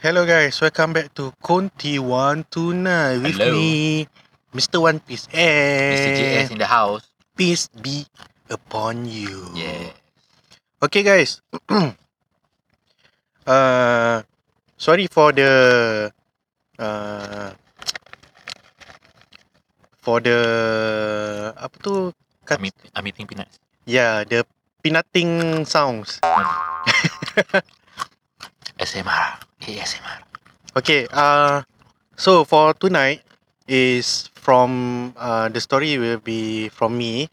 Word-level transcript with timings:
Hello 0.00 0.24
guys, 0.24 0.56
welcome 0.64 0.96
back 0.96 1.12
to 1.12 1.28
Conti 1.44 2.00
One 2.00 2.48
tonight 2.48 3.20
with 3.20 3.36
Hello. 3.36 3.52
me, 3.52 4.08
Mr. 4.56 4.80
One 4.80 4.96
Piece 5.04 5.28
Mr. 5.28 6.16
JS 6.16 6.48
and 6.48 6.56
in 6.56 6.58
the 6.64 6.64
house. 6.64 7.04
peace 7.36 7.68
be 7.68 8.08
upon 8.48 9.04
you. 9.04 9.44
Yeah. 9.52 9.92
Okay 10.80 11.04
guys, 11.04 11.44
uh, 13.44 14.24
sorry 14.80 15.04
for 15.12 15.36
the 15.36 16.08
uh, 16.80 17.52
for 20.00 20.24
the 20.24 20.40
apa 21.60 21.76
tu? 21.84 22.08
I'm, 22.48 22.64
eat, 22.64 22.72
I'm 22.96 23.04
eating 23.04 23.28
peanuts. 23.28 23.60
yeah, 23.84 24.24
the 24.24 24.48
peanutting 24.80 25.68
sounds. 25.68 26.24
SMR. 28.80 29.49
ASMR. 29.60 30.20
Okay, 30.76 31.06
uh, 31.12 31.62
so 32.16 32.44
for 32.44 32.74
tonight 32.74 33.22
is 33.66 34.28
from 34.34 35.12
uh, 35.16 35.48
the 35.48 35.60
story 35.60 35.98
will 35.98 36.18
be 36.18 36.68
from 36.70 36.96
me. 36.96 37.28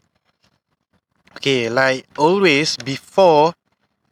Okay, 1.36 1.68
like 1.68 2.06
always, 2.18 2.76
before 2.76 3.54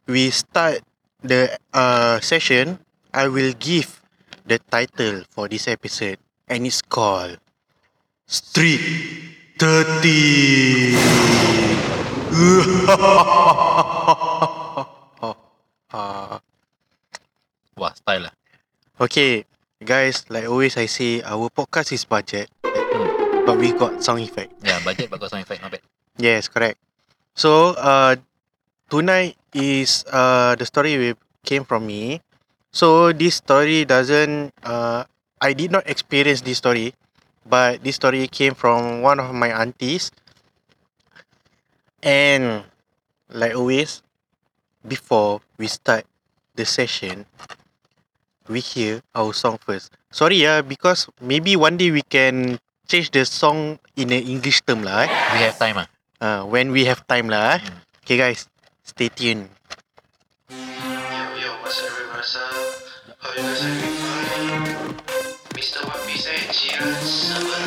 we 0.07 0.31
start 0.31 0.81
the 1.23 1.59
uh, 1.75 2.21
session, 2.21 2.79
I 3.13 3.29
will 3.29 3.53
give 3.59 4.01
the 4.47 4.59
title 4.71 5.25
for 5.31 5.49
this 5.49 5.67
episode, 5.67 6.19
and 6.47 6.67
it's 6.67 6.83
called 6.83 7.39
Street 8.27 9.59
30. 9.59 10.95
Wah, 17.77 17.93
style 17.93 18.25
lah. 18.25 18.33
Okay, 18.97 19.45
guys, 19.85 20.25
like 20.33 20.49
always 20.49 20.81
I 20.81 20.89
say, 20.89 21.21
our 21.21 21.53
podcast 21.53 21.93
is 21.93 22.09
budget, 22.09 22.49
but 23.45 23.61
we 23.61 23.77
got 23.77 24.01
sound 24.01 24.25
effect. 24.25 24.49
Yeah, 24.65 24.81
budget 24.81 25.13
but 25.13 25.21
got 25.21 25.29
sound 25.29 25.45
effect, 25.45 25.61
not 25.61 25.77
bad. 25.77 25.85
Yes, 26.17 26.49
correct. 26.49 26.81
So, 27.37 27.77
uh, 27.77 28.17
tonight 28.89 29.37
is 29.53 30.09
uh 30.09 30.57
the 30.57 30.65
story 30.65 30.97
will 30.97 31.21
came 31.45 31.69
from 31.69 31.85
me. 31.85 32.25
So 32.73 33.13
this 33.13 33.45
story 33.45 33.85
doesn't 33.85 34.57
uh 34.65 35.05
I 35.37 35.53
did 35.53 35.69
not 35.69 35.85
experience 35.85 36.41
this 36.41 36.57
story, 36.57 36.97
but 37.45 37.85
this 37.85 38.01
story 38.01 38.25
came 38.25 38.57
from 38.57 39.05
one 39.05 39.21
of 39.21 39.37
my 39.37 39.53
aunties. 39.53 40.09
And 42.01 42.65
like 43.29 43.53
always, 43.53 44.01
before 44.81 45.45
we 45.61 45.69
start 45.69 46.09
the 46.57 46.65
session, 46.65 47.29
we 48.49 48.61
hear 48.61 49.03
our 49.15 49.33
song 49.35 49.59
first. 49.59 49.93
Sorry 50.11 50.43
yeah, 50.43 50.63
because 50.63 51.09
maybe 51.21 51.57
one 51.57 51.77
day 51.77 51.91
we 51.91 52.03
can 52.03 52.59
change 52.89 53.11
the 53.11 53.25
song 53.25 53.79
in 53.97 54.13
an 54.13 54.23
English 54.23 54.63
term 54.63 54.83
lah. 54.83 55.05
Eh? 55.05 55.11
We 55.35 55.39
have 55.43 55.59
time 55.59 55.77
ah. 55.83 55.89
Uh, 56.17 56.43
when 56.49 56.73
we 56.73 56.87
have 56.87 57.05
time 57.07 57.29
lah. 57.29 57.59
Eh? 57.59 57.61
Hmm. 57.61 57.79
Okay 58.07 58.17
guys, 58.17 58.47
stay 58.87 59.11
tuned. 59.11 59.51
Yo, 60.49 60.57
yo, 61.43 61.51
what's 61.63 61.83
up, 61.83 62.15
what's 62.15 62.37
up? 62.39 62.55
Hope 63.19 63.35
you 63.35 63.43
guys 63.43 63.63
are 63.67 63.75
doing 63.75 63.99
fine. 63.99 64.97
Mr. 65.59 65.81
One 65.83 66.03
Piece 66.07 66.31
and 66.31 66.47
Jiran 66.55 67.01
Sebelah. 67.03 67.67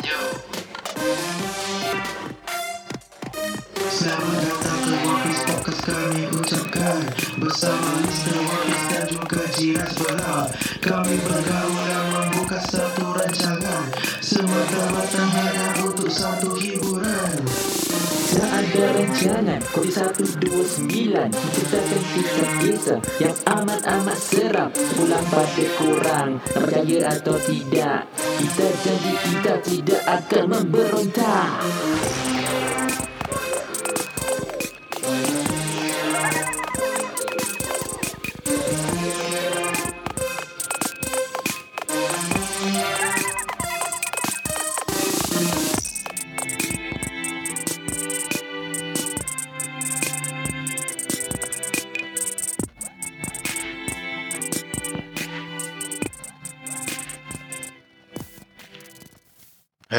Yo. 0.00 0.20
Selamat 3.90 4.36
datang 4.40 4.80
ke 4.80 4.92
One 5.04 5.32
Podcast 5.44 5.80
kami 5.84 6.22
ucapkan 6.32 7.00
Bersama 7.36 8.09
Jiran 9.60 9.92
Sebelah 9.92 10.48
Kami 10.80 11.20
bergaul 11.20 11.84
dan 11.84 12.04
membuka 12.16 12.56
satu 12.64 13.12
rancangan. 13.12 13.92
Semata-mata 14.24 15.20
hanya 15.20 15.84
untuk 15.84 16.08
satu 16.08 16.56
hiburan. 16.56 17.44
Tak 18.30 18.46
ada 18.56 18.84
rencana 18.96 19.60
Kodi 19.74 19.90
129 19.90 20.86
Menceritakan 21.12 22.02
kisah-kisah 22.14 23.00
Yang 23.18 23.36
amat-amat 23.42 24.18
seram 24.22 24.70
Pulang 24.70 25.26
pada 25.28 25.66
korang 25.76 26.30
Nak 26.38 26.54
percaya 26.54 26.98
atau 27.10 27.36
tidak. 27.42 28.06
Kita 28.14 28.66
janji 28.86 29.12
kita 29.18 29.54
tidak 29.66 30.02
akan 30.06 30.44
memberontak 30.46 31.50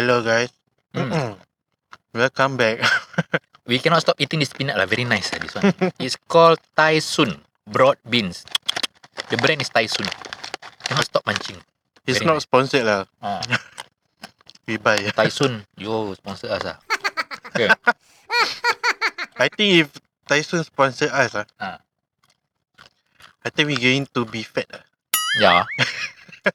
Hello 0.02 0.26
guys. 0.26 0.50
Hmm. 0.98 1.38
Welcome 2.10 2.58
back. 2.58 2.82
We 3.70 3.78
cannot 3.78 4.02
stop 4.02 4.18
eating 4.18 4.42
this 4.42 4.50
peanut 4.50 4.74
lah. 4.74 4.90
Very 4.90 5.06
nice 5.06 5.30
lah 5.30 5.38
this 5.38 5.54
one. 5.54 5.70
It's 6.02 6.18
called 6.18 6.58
Taisun 6.74 7.38
Broad 7.70 8.02
Beans. 8.10 8.42
The 9.30 9.38
brand 9.38 9.62
is 9.62 9.70
Taisun. 9.70 10.10
Cannot 10.90 11.06
stop 11.06 11.22
munching. 11.30 11.62
It's 12.10 12.18
Very 12.18 12.34
not 12.34 12.42
nice. 12.42 12.50
sponsored 12.50 12.82
lah. 12.82 13.06
Ah, 13.22 13.46
We 14.66 14.82
buy. 14.82 15.06
Taisun, 15.14 15.70
you 15.78 15.94
sponsor 16.18 16.50
us 16.50 16.66
ah. 16.66 16.82
Okay. 17.54 17.70
I 19.38 19.54
think 19.54 19.86
if 19.86 19.94
Tyson 20.26 20.66
sponsor 20.66 21.14
us 21.14 21.38
ah, 21.38 21.46
Ah. 21.62 21.78
I 23.46 23.54
think 23.54 23.70
we 23.70 23.78
going 23.78 24.10
to 24.18 24.26
be 24.26 24.42
fat 24.42 24.66
ah. 24.74 24.82
Yeah. 25.38 25.70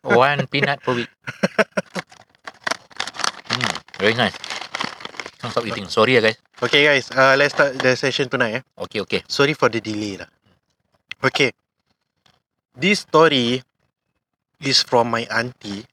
One 0.02 0.50
peanut 0.50 0.82
per 0.82 0.98
week. 0.98 1.14
Very 3.98 4.14
nice. 4.14 4.36
Can't 5.40 5.52
stop 5.52 5.64
eating. 5.64 5.88
Sorry 5.88 6.20
guys. 6.20 6.36
Okay 6.60 6.84
guys, 6.84 7.08
uh, 7.12 7.36
let's 7.36 7.52
start 7.56 7.80
the 7.80 7.96
session 7.96 8.28
tonight. 8.28 8.60
Eh. 8.60 8.62
Okay, 8.84 9.00
okay. 9.00 9.20
Sorry 9.28 9.52
for 9.56 9.68
the 9.68 9.80
delay 9.80 10.20
lah. 10.20 10.28
Okay. 11.24 11.52
This 12.76 13.08
story 13.08 13.64
is 14.60 14.84
from 14.84 15.08
my 15.08 15.24
auntie. 15.32 15.88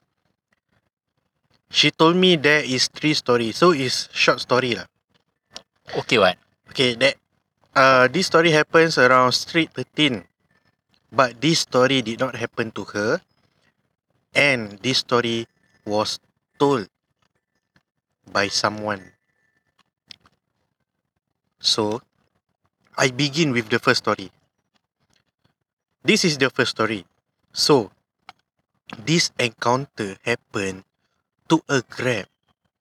She 1.72 1.90
told 1.90 2.16
me 2.16 2.36
there 2.36 2.60
is 2.60 2.92
three 2.92 3.16
stories, 3.16 3.56
so 3.56 3.72
it's 3.72 4.08
short 4.12 4.40
story 4.40 4.76
lah. 4.76 4.84
Okay, 5.96 6.20
what? 6.20 6.36
Okay, 6.72 6.96
that 7.00 7.16
uh 7.72 8.08
this 8.12 8.28
story 8.28 8.52
happens 8.52 9.00
around 9.00 9.32
Street 9.32 9.72
13. 9.72 10.24
But 11.14 11.40
this 11.40 11.64
story 11.64 12.02
did 12.04 12.20
not 12.20 12.36
happen 12.36 12.68
to 12.76 12.84
her. 12.92 13.22
And 14.34 14.76
this 14.82 15.00
story 15.06 15.46
was 15.86 16.18
told 16.58 16.90
by 18.34 18.50
someone. 18.50 19.14
So, 21.62 22.02
I 22.98 23.14
begin 23.14 23.54
with 23.54 23.70
the 23.70 23.78
first 23.78 24.02
story. 24.02 24.34
This 26.02 26.26
is 26.26 26.36
the 26.36 26.50
first 26.50 26.74
story. 26.74 27.06
So, 27.54 27.94
this 28.98 29.30
encounter 29.38 30.18
happened 30.26 30.82
to 31.48 31.62
a 31.70 31.80
Grab 31.86 32.26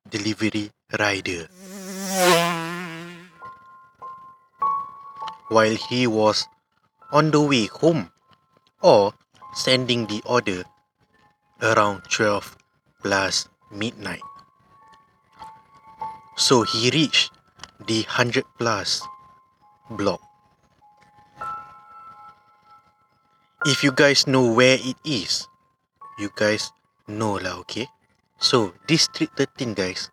delivery 0.09 0.72
rider. 0.97 1.47
while 5.53 5.78
he 5.90 6.08
was 6.08 6.47
on 7.12 7.30
the 7.30 7.40
way 7.40 7.66
home 7.68 8.09
or 8.81 9.14
sending 9.53 10.08
the 10.08 10.22
order 10.26 10.64
around 11.61 12.02
12 12.09 12.58
plus 13.03 13.47
midnight. 13.72 14.33
So 16.43 16.67
he 16.67 16.91
reached 16.91 17.31
the 17.87 18.03
100 18.03 18.43
plus 18.59 18.99
block. 19.87 20.19
If 23.63 23.79
you 23.79 23.95
guys 23.95 24.28
know 24.28 24.51
where 24.51 24.75
it 24.75 24.99
is, 25.07 25.47
you 26.19 26.28
guys 26.35 26.75
know 27.07 27.40
lah, 27.40 27.63
okay? 27.63 27.87
So, 28.43 28.75
District 28.91 29.31
13 29.40 29.72
guys, 29.72 30.11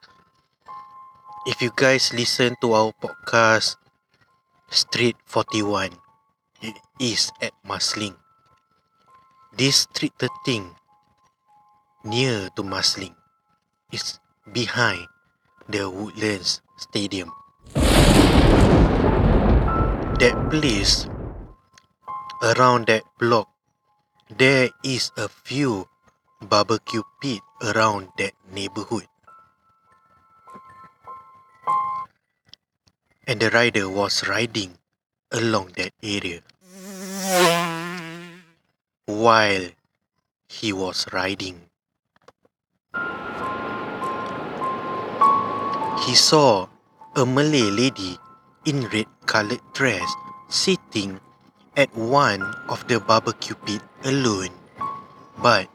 if 1.50 1.58
you 1.58 1.74
guys 1.74 2.14
listen 2.14 2.54
to 2.62 2.78
our 2.78 2.94
podcast 2.94 3.74
Street 4.70 5.18
41. 5.26 5.98
It 6.62 6.78
is 7.02 7.34
at 7.42 7.50
Marsiling. 7.66 8.14
This 9.50 9.90
Street 9.90 10.14
13 10.14 10.62
near 12.06 12.54
to 12.54 12.62
Marsiling 12.62 13.18
is 13.90 14.22
behind 14.46 15.09
the 15.70 15.88
Woodlands 15.88 16.60
Stadium. 16.76 17.30
That 20.18 20.34
place 20.50 21.06
around 22.42 22.86
that 22.86 23.04
block 23.18 23.48
there 24.30 24.70
is 24.82 25.10
a 25.16 25.28
few 25.28 25.86
barbecue 26.42 27.02
pit 27.20 27.40
around 27.62 28.08
that 28.18 28.34
neighborhood. 28.52 29.06
And 33.26 33.38
the 33.38 33.50
rider 33.50 33.88
was 33.88 34.26
riding 34.26 34.78
along 35.30 35.72
that 35.76 35.92
area. 36.02 36.42
While 39.06 39.70
he 40.48 40.72
was 40.72 41.06
riding, 41.12 41.69
he 46.10 46.18
saw 46.18 46.66
a 47.14 47.22
Malay 47.22 47.70
lady 47.70 48.18
in 48.66 48.82
red 48.90 49.06
colored 49.30 49.62
dress 49.70 50.02
sitting 50.50 51.22
at 51.78 51.86
one 51.94 52.42
of 52.66 52.82
the 52.90 52.98
barbecue 52.98 53.54
pit 53.62 53.78
alone. 54.02 54.50
But 55.38 55.70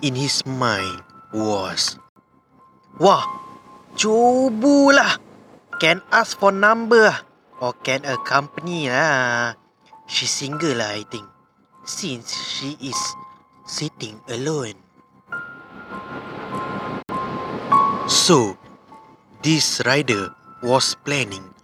in 0.00 0.16
his 0.16 0.40
mind 0.48 1.04
was, 1.36 2.00
Wah, 2.96 3.28
cubulah. 3.92 5.20
Can 5.76 6.00
ask 6.16 6.40
for 6.40 6.48
number 6.48 7.12
ah. 7.12 7.20
or 7.60 7.76
can 7.84 8.08
accompany 8.08 8.88
lah. 8.88 9.52
She's 10.08 10.32
single 10.32 10.80
lah, 10.80 10.96
I 10.96 11.04
think. 11.04 11.28
Since 11.84 12.32
she 12.32 12.72
is 12.80 12.96
sitting 13.68 14.16
alone. 14.32 14.80
So, 18.08 18.56
this 19.42 19.80
rider 19.86 20.34
was 20.62 20.94
planning 21.04 21.54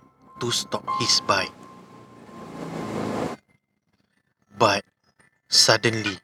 to 0.40 0.50
stop 0.50 0.84
his 1.00 1.20
bike. 1.26 1.52
But 4.56 4.84
suddenly, 5.48 6.18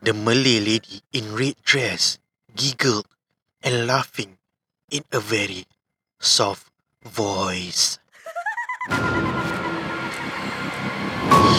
the 0.00 0.14
Malay 0.14 0.60
lady 0.60 1.02
in 1.12 1.34
red 1.34 1.56
dress 1.62 2.18
giggled 2.56 3.06
and 3.62 3.86
laughing 3.86 4.38
in 4.90 5.04
a 5.12 5.20
very 5.20 5.66
soft 6.18 6.72
voice. 7.04 7.98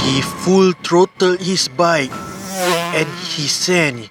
he 0.03 0.21
full 0.21 0.73
throttled 0.83 1.39
his 1.39 1.69
bike 1.69 2.11
and 2.93 3.07
he 3.07 3.47
sent 3.47 4.09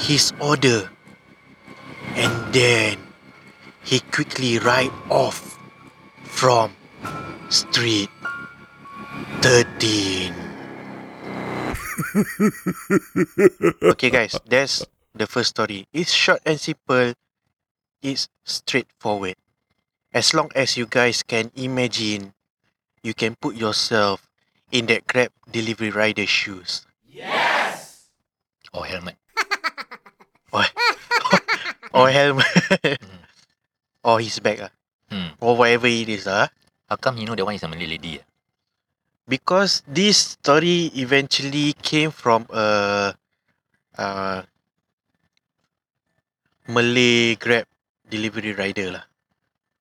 his 0.00 0.32
order. 0.40 0.95
And 2.14 2.54
then 2.54 2.98
he 3.82 4.00
quickly 4.00 4.58
ride 4.58 4.92
off 5.10 5.58
from 6.22 6.74
street 7.48 8.10
13. 9.42 10.34
okay 13.82 14.10
guys, 14.10 14.38
that's 14.46 14.84
the 15.14 15.26
first 15.26 15.50
story. 15.50 15.86
It's 15.92 16.12
short 16.12 16.40
and 16.44 16.60
simple. 16.60 17.14
It's 18.02 18.28
straightforward. 18.44 19.36
As 20.12 20.34
long 20.34 20.50
as 20.54 20.76
you 20.76 20.86
guys 20.86 21.22
can 21.22 21.50
imagine, 21.56 22.32
you 23.02 23.14
can 23.14 23.34
put 23.36 23.54
yourself 23.56 24.26
in 24.72 24.86
that 24.86 25.06
Grab 25.06 25.30
delivery 25.50 25.90
rider 25.90 26.26
shoes. 26.26 26.86
Yes! 27.04 28.08
Or 28.72 28.84
helmet. 28.86 29.16
Or, 30.52 30.62
or 31.96 32.08
helmet. 32.12 32.46
or 34.04 34.20
his 34.20 34.38
bag. 34.40 34.60
ah. 34.60 34.72
Hmm. 35.10 35.32
Or 35.40 35.56
whatever 35.56 35.88
it 35.88 36.08
is. 36.08 36.26
ah. 36.28 36.48
How 36.88 36.96
come 36.96 37.18
you 37.18 37.26
know 37.26 37.34
that 37.34 37.44
one 37.44 37.54
is 37.56 37.62
a 37.64 37.68
Malay 37.68 37.86
lady? 37.86 38.20
ah? 38.20 38.26
Because 39.26 39.82
this 39.88 40.38
story 40.38 40.92
eventually 40.94 41.74
came 41.82 42.12
from 42.14 42.46
a, 42.52 43.14
uh 43.98 44.42
Malay 46.68 47.34
Grab 47.34 47.66
delivery 48.10 48.52
rider 48.54 48.90
lah. 48.90 49.04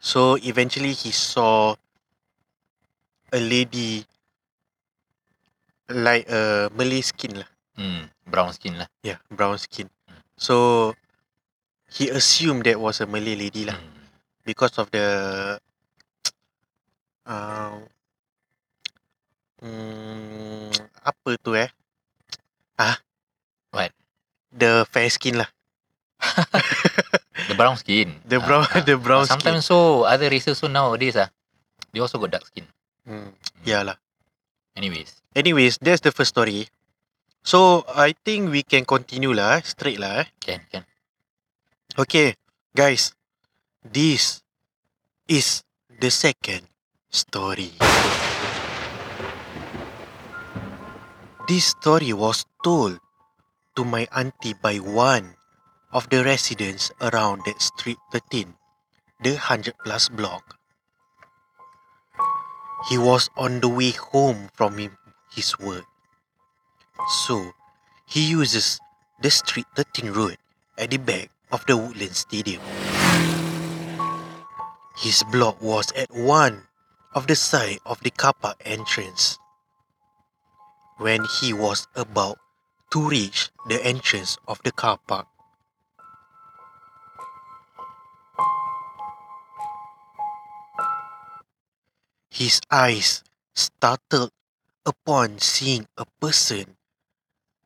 So 0.02 0.38
eventually 0.42 0.94
he 0.94 1.10
saw 1.12 1.74
a 3.34 3.40
lady 3.42 4.06
like 5.90 6.30
a 6.30 6.70
Malay 6.74 7.02
skin 7.02 7.42
lah. 7.42 7.50
Hmm. 7.78 8.10
Brown 8.26 8.54
skin 8.54 8.78
lah. 8.82 8.90
Yeah, 9.06 9.22
brown 9.30 9.58
skin. 9.58 9.90
So 10.38 10.94
he 11.90 12.10
assumed 12.10 12.66
that 12.66 12.80
was 12.80 13.00
a 13.02 13.08
Malay 13.08 13.36
lady 13.36 13.66
lah 13.66 13.78
Hmm. 13.78 13.94
because 14.44 14.76
of 14.78 14.90
the 14.92 15.06
uh, 17.30 17.78
mm, 19.62 20.72
apa 21.02 21.30
tu 21.42 21.54
eh? 21.56 21.70
Ah. 22.76 23.00
What? 23.72 23.92
The 24.52 24.84
fair 24.90 25.08
skin 25.10 25.40
lah. 25.40 25.50
The 27.48 27.54
brown 27.54 27.78
skin. 27.78 28.18
The 28.32 28.40
brown 28.42 28.66
the 28.88 28.98
brown 28.98 29.26
skin. 29.30 29.38
Sometimes 29.38 29.64
so 29.70 30.04
other 30.08 30.30
races 30.32 30.58
so 30.58 30.66
nowadays 30.68 31.16
ah, 31.20 31.30
they 31.94 32.02
also 32.02 32.18
got 32.18 32.32
dark 32.34 32.46
skin. 32.48 32.66
Hmm. 33.06 33.32
Yeah 33.68 33.86
lah. 33.86 33.98
Anyways, 34.76 35.22
Anyways, 35.36 35.80
that's 35.84 36.00
the 36.04 36.12
first 36.16 36.32
story. 36.36 36.68
So 37.44 37.84
I 37.92 38.16
think 38.26 38.50
we 38.52 38.64
can 38.64 38.84
continue 38.88 39.32
lah, 39.36 39.60
eh, 39.60 39.64
straight 39.68 40.00
lah. 40.00 40.24
Eh. 40.24 40.28
can 40.40 40.64
can. 40.72 40.84
Okay, 41.96 42.36
guys, 42.76 43.16
this 43.80 44.44
is 45.32 45.64
the 45.88 46.12
second 46.12 46.68
story. 47.08 47.72
This 51.48 51.72
story 51.72 52.12
was 52.12 52.44
told 52.68 53.00
to 53.80 53.88
my 53.88 54.12
auntie 54.12 54.60
by 54.60 54.84
one 54.84 55.40
of 55.96 56.12
the 56.12 56.20
residents 56.28 56.92
around 57.00 57.48
that 57.48 57.64
street 57.64 57.96
13, 58.12 58.52
the 59.24 59.40
100 59.40 59.80
plus 59.80 60.12
block. 60.12 60.60
He 62.92 63.00
was 63.00 63.32
on 63.40 63.64
the 63.64 63.72
way 63.72 63.96
home 63.96 64.52
from 64.52 64.76
his 65.32 65.58
work. 65.64 65.88
So, 67.24 67.56
he 68.04 68.28
uses 68.28 68.84
the 69.24 69.32
street 69.32 69.72
13 69.80 70.12
road 70.12 70.36
at 70.76 70.92
the 70.92 71.00
back 71.00 71.32
of 71.52 71.66
the 71.66 71.78
Woodlands 71.78 72.20
Stadium. 72.20 72.62
His 74.98 75.24
block 75.32 75.62
was 75.62 75.92
at 75.92 76.10
one 76.12 76.68
of 77.14 77.28
the 77.28 77.36
side 77.36 77.80
of 77.86 78.00
the 78.02 78.12
car 78.12 78.34
park 78.34 78.62
entrance. 78.66 79.38
When 80.98 81.26
he 81.40 81.54
was 81.54 81.88
about 81.96 82.40
to 82.92 83.10
reach 83.10 83.50
the 83.68 83.84
entrance 83.86 84.38
of 84.48 84.62
the 84.64 84.72
car 84.72 85.00
park, 85.06 85.28
his 92.30 92.60
eyes 92.72 93.24
startled 93.54 94.32
upon 94.86 95.40
seeing 95.40 95.88
a 95.98 96.06
person 96.20 96.76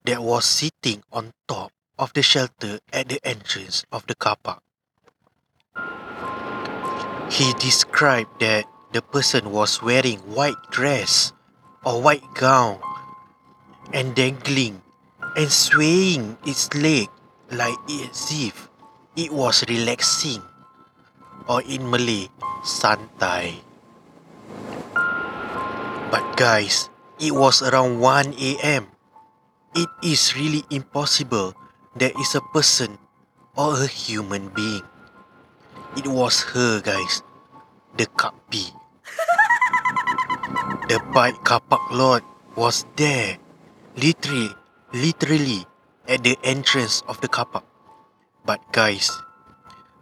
that 0.05 0.21
was 0.21 0.45
sitting 0.45 1.03
on 1.11 1.33
top 1.47 1.71
of 1.99 2.15
the 2.15 2.23
shelter 2.23 2.79
at 2.95 3.11
the 3.11 3.19
entrance 3.27 3.83
of 3.91 4.07
the 4.07 4.15
car 4.15 4.39
park. 4.39 4.63
He 7.29 7.51
described 7.59 8.39
that 8.39 8.65
the 8.95 9.03
person 9.03 9.51
was 9.51 9.83
wearing 9.83 10.17
white 10.33 10.57
dress 10.71 11.35
or 11.85 12.01
white 12.01 12.25
gown 12.33 12.79
and 13.93 14.15
dangling 14.15 14.81
and 15.35 15.51
swaying 15.51 16.39
its 16.47 16.73
leg 16.73 17.11
like 17.51 17.77
as 18.07 18.31
if 18.31 18.69
it 19.15 19.29
was 19.29 19.67
relaxing 19.67 20.41
or 21.45 21.61
in 21.67 21.85
Malay, 21.85 22.29
santai. 22.63 23.61
But 26.09 26.25
guys, 26.37 26.89
it 27.19 27.33
was 27.33 27.61
around 27.61 27.99
1 27.99 28.33
a.m. 28.39 28.87
It 29.75 29.89
is 30.01 30.33
really 30.33 30.63
impossible 30.71 31.53
there 31.95 32.11
is 32.19 32.35
a 32.35 32.41
person 32.53 32.97
or 33.57 33.81
a 33.81 33.87
human 33.87 34.49
being. 34.49 34.83
It 35.97 36.07
was 36.07 36.41
her, 36.53 36.81
guys. 36.81 37.23
The 37.97 38.05
Kapi. 38.05 38.69
the 40.89 41.01
bike 41.13 41.43
car 41.43 41.59
park 41.59 41.91
lot 41.91 42.23
was 42.55 42.85
there. 42.95 43.37
Literally, 43.97 44.51
literally 44.93 45.65
at 46.07 46.23
the 46.23 46.37
entrance 46.43 47.03
of 47.07 47.19
the 47.21 47.27
car 47.27 47.45
park. 47.45 47.65
But 48.45 48.61
guys, 48.71 49.11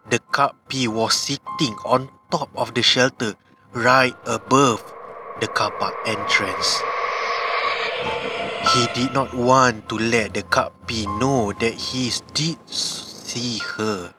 the 0.10 0.20
Kapi 0.32 0.88
was 0.88 1.14
sitting 1.14 1.76
on 1.86 2.10
top 2.32 2.50
of 2.56 2.74
the 2.76 2.84
shelter 2.84 3.36
right 3.74 4.16
above 4.26 4.84
the 5.40 5.48
car 5.48 5.72
park 5.72 5.96
entrance. 6.06 6.82
He 8.74 8.84
did 8.94 9.14
not 9.14 9.34
want 9.34 9.88
to 9.90 9.96
let 9.96 10.34
the 10.34 10.44
Kapi 10.44 11.08
know 11.08 11.54
that 11.54 11.74
he 11.74 12.12
did 12.34 12.60
see 12.68 13.60
her. 13.78 14.14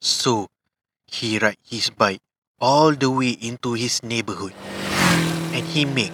So, 0.00 0.46
he 1.06 1.38
ride 1.38 1.58
his 1.66 1.90
bike 1.90 2.20
all 2.60 2.92
the 2.92 3.10
way 3.10 3.30
into 3.30 3.74
his 3.74 4.02
neighborhood 4.02 4.54
and 5.52 5.66
he 5.66 5.84
make 5.84 6.12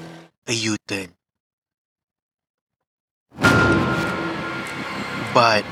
a 0.49 0.53
U-turn. 0.53 1.13
But 5.35 5.65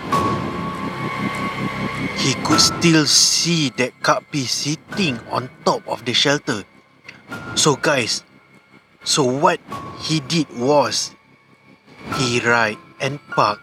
he 2.18 2.34
could 2.44 2.60
still 2.60 3.06
see 3.06 3.70
that 3.80 3.96
Kapi 4.02 4.44
sitting 4.44 5.18
on 5.30 5.48
top 5.64 5.86
of 5.88 6.04
the 6.04 6.12
shelter. 6.12 6.64
So 7.54 7.76
guys, 7.76 8.24
so 9.04 9.24
what 9.24 9.60
he 10.00 10.20
did 10.20 10.46
was 10.58 11.14
he 12.14 12.40
ride 12.40 12.78
and 13.00 13.18
park 13.30 13.60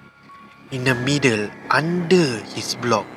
in 0.72 0.84
the 0.84 0.96
middle 0.96 1.50
under 1.72 2.44
his 2.56 2.76
block 2.76 3.08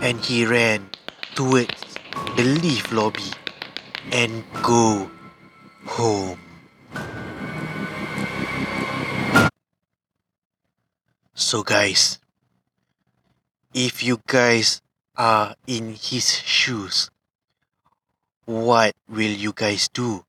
and 0.00 0.20
he 0.20 0.46
ran 0.46 0.88
towards 1.34 1.98
the 2.36 2.44
lift 2.44 2.92
lobby 2.92 3.30
and 4.12 4.44
go 4.62 5.10
home. 5.86 6.38
So 11.34 11.62
guys, 11.62 12.18
if 13.74 14.02
you 14.02 14.20
guys 14.26 14.82
are 15.16 15.54
in 15.66 15.94
his 15.94 16.38
shoes, 16.38 17.10
what 18.44 18.94
will 19.08 19.30
you 19.30 19.52
guys 19.52 19.88
do? 19.88 20.24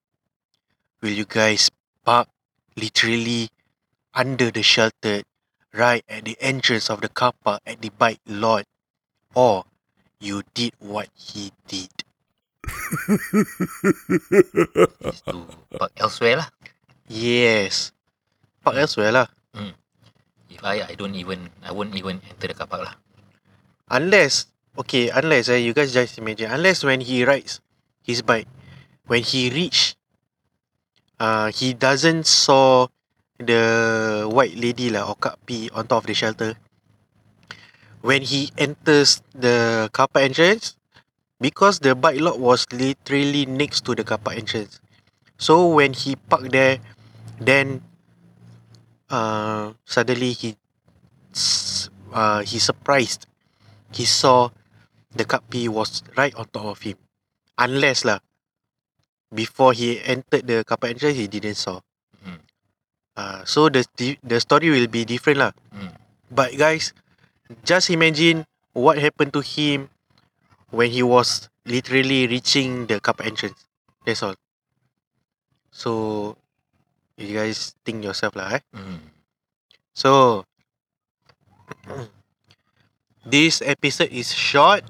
Will 1.01 1.15
you 1.15 1.23
guys 1.23 1.71
park 2.03 2.27
literally 2.75 3.47
under 4.13 4.51
the 4.51 4.63
shelter 4.63 5.23
right 5.71 6.03
at 6.09 6.25
the 6.25 6.35
entrance 6.43 6.89
of 6.89 6.99
the 6.99 7.07
car 7.07 7.31
park 7.43 7.61
at 7.65 7.79
the 7.81 7.87
bike 7.87 8.19
lot 8.27 8.65
or 9.33 9.63
you 10.19 10.43
did 10.53 10.73
what 10.79 11.07
he 11.15 11.51
did? 11.67 11.91
To 15.29 15.45
park 15.79 15.93
elsewhere 15.95 16.43
lah. 16.43 16.49
Yes. 17.07 17.95
Park 18.59 18.75
elsewhere 18.75 19.15
lah. 19.15 19.27
If 20.49 20.59
I, 20.65 20.83
I 20.83 20.93
don't 20.99 21.15
even, 21.15 21.47
I 21.63 21.71
won't 21.71 21.95
even 21.95 22.19
enter 22.27 22.51
the 22.51 22.57
car 22.57 22.67
park 22.67 22.83
lah. 22.83 22.95
Unless, 23.87 24.51
okay, 24.75 25.07
unless 25.09 25.47
eh, 25.47 25.63
you 25.63 25.71
guys 25.71 25.93
just 25.93 26.19
imagine, 26.19 26.51
unless 26.51 26.83
when 26.83 26.99
he 26.99 27.23
rides 27.23 27.63
his 28.03 28.21
bike, 28.21 28.47
when 29.07 29.23
he 29.23 29.49
reach, 29.49 29.95
uh, 31.19 31.51
he 31.51 31.73
doesn't 31.75 32.25
saw 32.25 32.87
the 33.37 34.27
white 34.31 34.55
lady 34.55 34.89
lah 34.89 35.07
or 35.11 35.15
Kak 35.15 35.39
P 35.45 35.69
on 35.75 35.87
top 35.87 36.03
of 36.03 36.07
the 36.07 36.15
shelter. 36.15 36.55
When 38.01 38.23
he 38.23 38.51
enters 38.57 39.21
the 39.35 39.89
car 39.91 40.07
park 40.07 40.23
entrance, 40.23 40.79
because 41.39 41.79
the 41.79 41.95
bike 41.95 42.19
lot 42.19 42.39
was 42.39 42.65
literally 42.71 43.45
next 43.45 43.83
to 43.85 43.95
the 43.95 44.03
car 44.03 44.17
park 44.17 44.39
entrance. 44.39 44.79
So 45.37 45.67
when 45.67 45.93
he 45.93 46.15
parked 46.15 46.51
there, 46.51 46.79
then 47.39 47.83
uh, 49.09 49.73
suddenly 49.83 50.31
he 50.31 50.55
uh, 52.11 52.41
he 52.43 52.59
surprised 52.59 53.27
he 53.91 54.05
saw 54.05 54.49
the 55.15 55.25
Kapi 55.25 55.67
was 55.67 56.03
right 56.15 56.35
on 56.35 56.47
top 56.51 56.65
of 56.65 56.79
him. 56.81 56.95
Unless 57.57 58.05
lah, 58.05 58.19
before 59.33 59.73
he 59.73 60.01
entered 60.01 60.45
the 60.45 60.63
car 60.63 60.77
park 60.77 60.97
entrance, 60.97 61.17
he 61.17 61.27
didn't 61.27 61.55
saw. 61.55 61.79
Mm. 62.25 62.39
Uh, 63.17 63.41
so 63.45 63.69
the 63.69 63.85
the 64.23 64.39
story 64.39 64.69
will 64.69 64.87
be 64.87 65.05
different 65.05 65.39
lah. 65.39 65.51
Mm. 65.73 65.93
But 66.29 66.57
guys, 66.57 66.93
just 67.65 67.89
imagine 67.89 68.45
what 68.73 68.97
happened 68.97 69.33
to 69.33 69.41
him 69.41 69.89
when 70.69 70.89
he 70.91 71.01
was 71.01 71.49
literally 71.65 72.27
reaching 72.27 72.85
the 72.85 72.99
car 72.99 73.13
park 73.13 73.29
entrance. 73.29 73.65
That's 74.05 74.21
all. 74.23 74.35
So, 75.71 76.35
you 77.17 77.37
guys 77.37 77.75
think 77.85 78.03
yourself 78.03 78.35
lah, 78.35 78.57
eh? 78.57 78.61
Mm. 78.73 78.99
So, 79.93 80.43
this 83.25 83.61
episode 83.61 84.09
is 84.09 84.33
short 84.33 84.83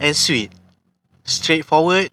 and 0.00 0.16
sweet, 0.16 0.52
straightforward, 1.24 2.10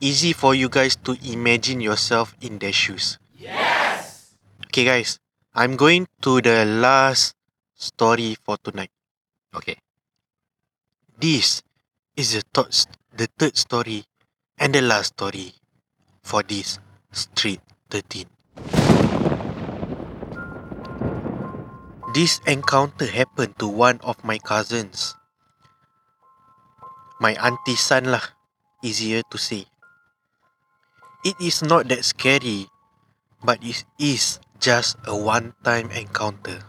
easy 0.00 0.32
for 0.32 0.54
you 0.54 0.68
guys 0.68 0.96
to 0.96 1.16
imagine 1.22 1.80
yourself 1.80 2.34
in 2.40 2.58
their 2.58 2.72
shoes. 2.72 3.18
Yes! 3.36 4.34
Okay, 4.66 4.84
guys, 4.84 5.20
I'm 5.54 5.76
going 5.76 6.08
to 6.22 6.40
the 6.40 6.64
last 6.64 7.36
story 7.76 8.36
for 8.42 8.56
tonight. 8.56 8.90
Okay. 9.54 9.76
This 11.20 11.62
is 12.16 12.32
the 12.32 12.42
third, 12.54 12.72
the 13.16 13.28
third 13.38 13.56
story 13.56 14.04
and 14.56 14.74
the 14.74 14.80
last 14.80 15.20
story 15.20 15.52
for 16.22 16.42
this 16.42 16.78
Street 17.12 17.60
13. 17.90 18.24
This 22.14 22.40
encounter 22.46 23.06
happened 23.06 23.58
to 23.58 23.68
one 23.68 24.00
of 24.02 24.24
my 24.24 24.38
cousins. 24.38 25.14
My 27.20 27.36
auntie's 27.36 27.84
son 27.84 28.10
lah, 28.10 28.24
easier 28.82 29.22
to 29.30 29.38
say. 29.38 29.68
It 31.20 31.36
is 31.36 31.60
not 31.60 31.92
that 31.92 32.00
scary, 32.08 32.72
but 33.44 33.60
it 33.60 33.84
is 34.00 34.40
just 34.56 34.96
a 35.04 35.12
one-time 35.12 35.92
encounter. 35.92 36.64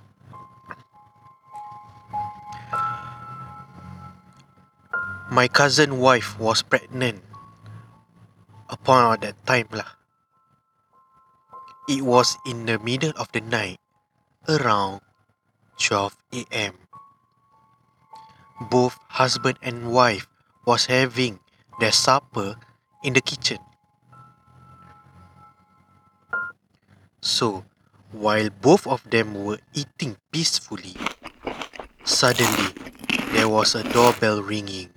My 5.31 5.48
cousin 5.48 6.03
wife 6.03 6.36
was 6.36 6.67
pregnant 6.67 7.24
upon 8.67 9.24
that 9.24 9.39
time 9.48 9.72
lah. 9.72 9.88
It 11.88 12.03
was 12.03 12.36
in 12.43 12.67
the 12.67 12.75
middle 12.75 13.15
of 13.15 13.31
the 13.31 13.39
night, 13.39 13.79
around 14.51 15.00
12 15.79 16.12
a.m. 16.43 16.75
Both 18.67 19.00
husband 19.15 19.63
and 19.63 19.96
wife 19.96 20.27
was 20.67 20.91
having 20.91 21.39
their 21.79 21.96
supper 21.96 22.60
in 23.00 23.15
the 23.15 23.24
kitchen. 23.24 23.63
So, 27.21 27.65
while 28.11 28.49
both 28.49 28.87
of 28.89 29.05
them 29.05 29.45
were 29.45 29.59
eating 29.77 30.17
peacefully, 30.33 30.97
suddenly 32.03 32.73
there 33.37 33.47
was 33.47 33.75
a 33.77 33.85
doorbell 33.85 34.41
ringing. 34.41 34.89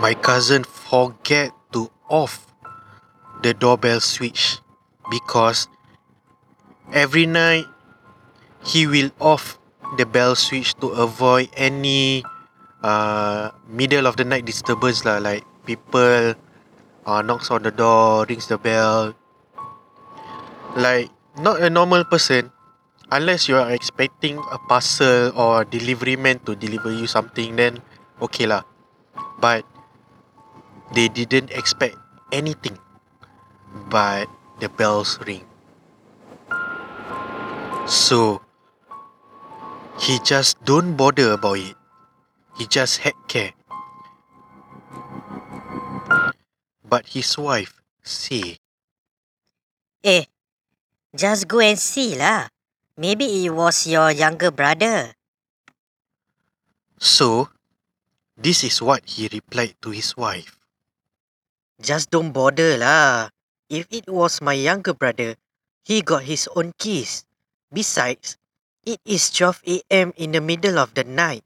My 0.00 0.16
cousin 0.16 0.64
forget 0.64 1.52
to 1.76 1.90
off 2.08 2.48
the 3.42 3.52
doorbell 3.52 4.00
switch 4.00 4.56
because 5.10 5.68
every 6.94 7.26
night 7.26 7.66
he 8.64 8.86
will 8.86 9.10
off 9.20 9.58
the 10.00 10.06
bell 10.06 10.34
switch 10.34 10.72
to 10.80 10.96
avoid 10.96 11.50
any 11.56 12.24
uh, 12.82 13.50
middle 13.68 14.06
of 14.06 14.16
the 14.16 14.24
night 14.24 14.46
disturbance 14.48 15.04
lah 15.04 15.20
like 15.20 15.44
people 15.68 16.32
uh, 17.08 17.24
knocks 17.24 17.48
on 17.48 17.64
the 17.64 17.72
door 17.72 18.28
rings 18.28 18.52
the 18.52 18.60
bell 18.60 19.16
like 20.76 21.08
not 21.40 21.56
a 21.64 21.72
normal 21.72 22.04
person 22.04 22.52
unless 23.08 23.48
you 23.48 23.56
are 23.56 23.72
expecting 23.72 24.36
a 24.52 24.58
parcel 24.68 25.32
or 25.32 25.64
delivery 25.64 26.20
man 26.20 26.36
to 26.44 26.52
deliver 26.52 26.92
you 26.92 27.08
something 27.08 27.56
then 27.56 27.80
okay 28.20 28.44
lah 28.44 28.60
but 29.40 29.64
they 30.92 31.08
didn't 31.08 31.48
expect 31.56 31.96
anything 32.32 32.76
but 33.90 34.28
the 34.60 34.68
bells 34.68 35.18
ring. 35.26 35.44
So 37.86 38.42
he 39.98 40.18
just 40.20 40.62
don't 40.64 40.96
bother 40.96 41.32
about 41.32 41.58
it. 41.58 41.76
He 42.56 42.66
just 42.66 42.98
heck 42.98 43.16
care. 43.28 43.52
But 46.88 47.08
his 47.12 47.36
wife 47.38 47.80
say, 48.02 48.56
Eh, 50.02 50.24
just 51.14 51.46
go 51.46 51.60
and 51.60 51.78
see 51.78 52.16
lah. 52.16 52.48
Maybe 52.96 53.46
it 53.46 53.50
was 53.54 53.86
your 53.86 54.10
younger 54.10 54.50
brother. 54.50 55.14
so 56.98 57.48
this 58.36 58.64
is 58.64 58.82
what 58.82 59.06
he 59.06 59.28
replied 59.30 59.74
to 59.82 59.90
his 59.90 60.16
wife. 60.16 60.58
Just 61.80 62.10
don't 62.10 62.32
bother 62.32 62.76
lah. 62.78 63.30
If 63.70 63.86
it 63.90 64.08
was 64.10 64.40
my 64.42 64.54
younger 64.54 64.94
brother, 64.94 65.36
he 65.84 66.02
got 66.02 66.24
his 66.24 66.48
own 66.56 66.72
keys. 66.78 67.24
Besides, 67.72 68.36
it 68.82 68.98
is 69.04 69.30
12 69.30 69.62
a.m. 69.66 70.12
in 70.16 70.32
the 70.32 70.40
middle 70.40 70.78
of 70.78 70.94
the 70.94 71.04
night. 71.04 71.44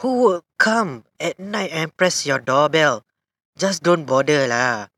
Who 0.00 0.22
would 0.24 0.42
come 0.58 1.04
at 1.20 1.38
night 1.38 1.70
and 1.70 1.94
press 1.94 2.24
your 2.26 2.40
doorbell? 2.40 3.04
Just 3.60 3.84
don't 3.84 4.08
bother 4.08 4.48
lah. 4.48 4.88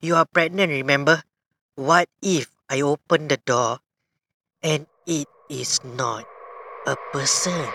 You 0.00 0.16
are 0.16 0.24
pregnant, 0.24 0.72
remember? 0.72 1.20
What 1.76 2.08
if 2.24 2.48
I 2.64 2.80
open 2.80 3.28
the 3.28 3.36
door 3.36 3.84
and 4.64 4.88
it 5.04 5.28
is 5.52 5.84
not 5.84 6.24
a 6.88 6.96
person? 7.12 7.68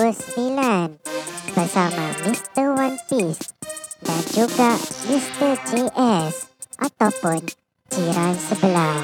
bersama 1.59 2.07
Mr. 2.23 2.71
One 2.71 2.95
Piece 3.11 3.51
dan 3.99 4.23
juga 4.31 4.79
Mr. 5.11 5.59
JS 5.75 6.55
ataupun 6.79 7.51
jiran 7.91 8.39
sebelah 8.39 9.03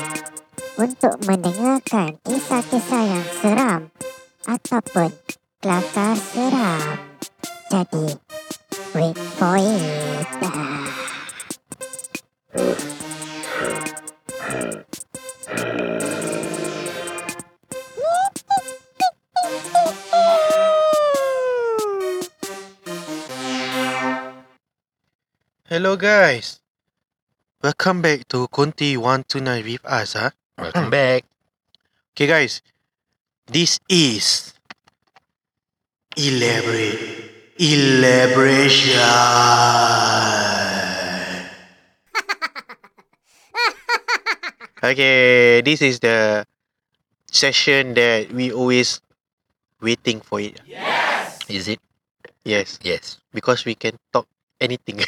untuk 0.78 1.19
mendengarkan 1.26 2.14
kisah-kisah 2.23 3.04
yang 3.11 3.26
seram 3.42 3.90
ataupun 4.47 5.11
kelakar 5.59 6.14
seram. 6.14 7.11
Jadi, 7.75 8.07
wait 8.95 9.19
for 9.35 9.59
it. 9.59 10.30
Hello 25.71 25.95
guys. 25.97 26.59
Welcome 27.62 28.03
back 28.03 28.27
to 28.35 28.49
Conti 28.49 28.97
129 28.97 29.65
with 29.65 29.85
us 29.87 30.17
ah. 30.19 30.31
Welcome 30.59 30.91
back. 30.91 31.23
Okay 32.12 32.27
guys, 32.27 32.61
this 33.47 33.79
is 33.89 34.53
elaborate 36.17 36.99
elaboration. 37.55 38.99
okay, 44.83 45.61
this 45.63 45.83
is 45.83 46.00
the 46.00 46.45
session 47.30 47.95
that 47.95 48.33
we 48.33 48.50
always 48.52 49.00
waiting 49.80 50.21
for 50.21 50.41
it. 50.41 50.61
Yes. 50.67 51.39
Is 51.49 51.69
it? 51.69 51.78
Yes, 52.45 52.78
Yes. 52.83 53.21
because 53.33 53.65
we 53.65 53.76
can 53.76 53.97
talk 54.13 54.26
anything. 54.61 55.01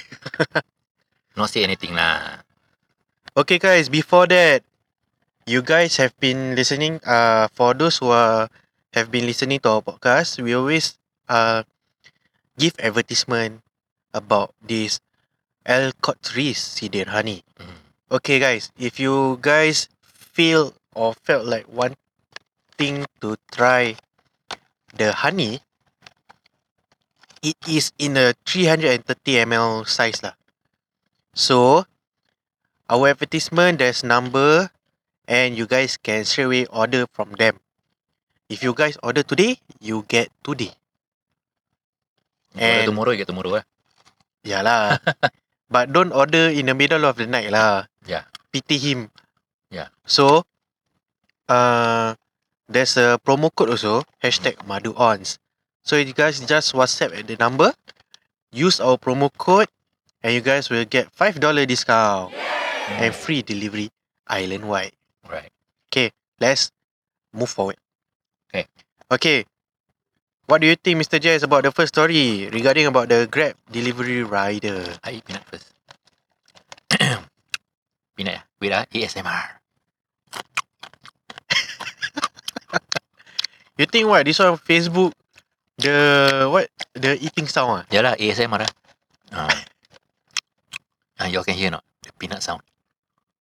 Not 1.36 1.48
say 1.48 1.64
anything 1.64 1.94
lah. 1.94 2.44
Okay, 3.32 3.56
guys, 3.56 3.88
before 3.88 4.28
that, 4.28 4.60
you 5.46 5.62
guys 5.62 5.96
have 5.96 6.12
been 6.20 6.54
listening. 6.54 7.00
Uh, 7.04 7.48
for 7.52 7.72
those 7.72 7.98
who 7.98 8.12
are, 8.12 8.48
have 8.92 9.08
been 9.08 9.24
listening 9.24 9.60
to 9.64 9.68
our 9.78 9.82
podcast, 9.82 10.40
we 10.42 10.52
always 10.52 11.00
uh 11.28 11.64
give 12.60 12.76
advertisement 12.80 13.64
about 14.12 14.52
this 14.60 15.00
Alcott 15.64 16.20
Rees 16.36 16.60
Sidir 16.60 17.08
Honey. 17.08 17.44
Mm. 17.56 17.80
Okay, 18.20 18.38
guys, 18.38 18.68
if 18.76 19.00
you 19.00 19.38
guys 19.40 19.88
feel 20.04 20.74
or 20.92 21.14
felt 21.24 21.48
like 21.48 21.64
wanting 21.72 23.08
to 23.24 23.36
try 23.48 23.96
the 24.92 25.12
honey, 25.24 25.64
it 27.42 27.58
is 27.66 27.90
in 27.98 28.16
a 28.16 28.32
330 28.46 29.02
ml 29.50 29.84
size 29.84 30.22
lah. 30.22 30.38
So, 31.34 31.84
our 32.86 33.10
advertisement 33.10 33.82
there's 33.82 34.06
number 34.06 34.70
and 35.26 35.58
you 35.58 35.66
guys 35.66 35.98
can 35.98 36.24
straight 36.24 36.46
away 36.46 36.64
order 36.70 37.10
from 37.10 37.34
them. 37.34 37.58
If 38.48 38.62
you 38.62 38.72
guys 38.72 38.96
order 39.02 39.26
today, 39.26 39.58
you 39.82 40.06
get 40.06 40.30
today. 40.46 40.72
And 42.54 42.86
tomorrow 42.86 43.10
you 43.16 43.24
get 43.24 43.28
tomorrow 43.28 43.60
lah. 43.60 43.64
Yalah. 44.46 45.00
But 45.72 45.88
don't 45.88 46.12
order 46.12 46.52
in 46.52 46.68
the 46.68 46.76
middle 46.76 47.08
of 47.08 47.16
the 47.16 47.24
night 47.24 47.48
lah. 47.48 47.88
Yeah. 48.04 48.28
Pity 48.52 48.76
him. 48.76 49.08
Yeah. 49.72 49.88
So, 50.04 50.44
uh, 51.48 52.12
there's 52.68 53.00
a 53.00 53.16
promo 53.24 53.48
code 53.48 53.72
also. 53.72 54.04
Hashtag 54.20 54.60
MaduOns. 54.68 55.40
So 55.82 55.98
you 55.98 56.14
guys 56.14 56.38
just 56.38 56.74
WhatsApp 56.74 57.18
at 57.18 57.26
the 57.26 57.36
number. 57.36 57.74
Use 58.52 58.78
our 58.78 58.96
promo 58.96 59.30
code. 59.34 59.68
And 60.22 60.34
you 60.34 60.40
guys 60.40 60.70
will 60.70 60.84
get 60.84 61.10
$5 61.10 61.66
discount. 61.66 62.32
And 62.88 63.14
free 63.14 63.42
delivery 63.42 63.90
island-wide. 64.26 64.92
Right. 65.28 65.50
Okay, 65.90 66.10
let's 66.40 66.70
move 67.32 67.50
forward. 67.50 67.76
Okay. 68.50 68.66
Okay. 69.10 69.44
What 70.46 70.60
do 70.60 70.66
you 70.66 70.76
think, 70.76 71.00
Mr. 71.00 71.18
Jazz, 71.18 71.42
about 71.42 71.64
the 71.64 71.72
first 71.72 71.94
story 71.94 72.48
regarding 72.52 72.86
about 72.86 73.08
the 73.08 73.26
Grab 73.30 73.54
delivery 73.70 74.22
rider? 74.22 74.84
I 75.02 75.18
eat 75.18 75.24
peanut 75.24 75.44
first. 75.46 75.72
peanut. 78.16 78.42
Wait 78.60 78.72
ah. 78.72 78.84
ASMR. 78.92 79.46
You 83.78 83.86
think 83.86 84.06
what? 84.06 84.26
This 84.26 84.38
one 84.38 84.58
Facebook, 84.60 85.12
the 85.78 86.48
what? 86.50 86.68
The 86.92 87.16
eating 87.20 87.48
sound 87.48 87.70
ah? 87.70 87.84
Yalah 87.88 88.16
ASMR 88.20 88.60
lah. 88.60 88.72
Ah. 89.32 89.64
Ah, 91.20 91.26
you 91.30 91.38
all 91.38 91.46
can 91.46 91.54
hear 91.54 91.70
not? 91.70 91.84
The 92.02 92.10
peanut 92.18 92.42
sound. 92.42 92.62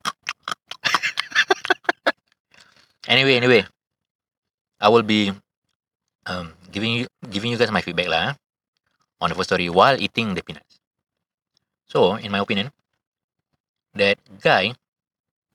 anyway, 3.08 3.36
anyway. 3.36 3.66
I 4.82 4.90
will 4.90 5.06
be 5.06 5.30
um 6.26 6.54
giving 6.74 6.94
you 6.94 7.06
giving 7.30 7.52
you 7.52 7.58
guys 7.58 7.70
my 7.70 7.86
feedback 7.86 8.10
lah 8.10 8.22
ah, 8.22 8.32
on 9.22 9.30
the 9.30 9.38
first 9.38 9.54
story 9.54 9.70
while 9.70 10.00
eating 10.02 10.34
the 10.34 10.42
peanuts. 10.42 10.82
So, 11.86 12.18
in 12.18 12.32
my 12.32 12.40
opinion, 12.40 12.72
that 13.94 14.18
guy, 14.42 14.74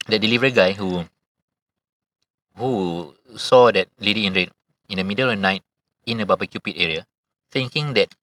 that 0.06 0.22
delivery 0.22 0.54
guy 0.54 0.78
who 0.78 1.02
who 2.54 2.70
saw 3.34 3.74
that 3.74 3.90
lady 3.98 4.28
in 4.28 4.36
red 4.36 4.54
in 4.86 5.02
the 5.02 5.06
middle 5.06 5.32
of 5.32 5.34
the 5.34 5.42
night 5.42 5.65
in 6.06 6.20
a 6.20 6.26
barbecue 6.26 6.60
pit 6.60 6.76
area, 6.78 7.06
thinking 7.50 7.94
that 7.94 8.14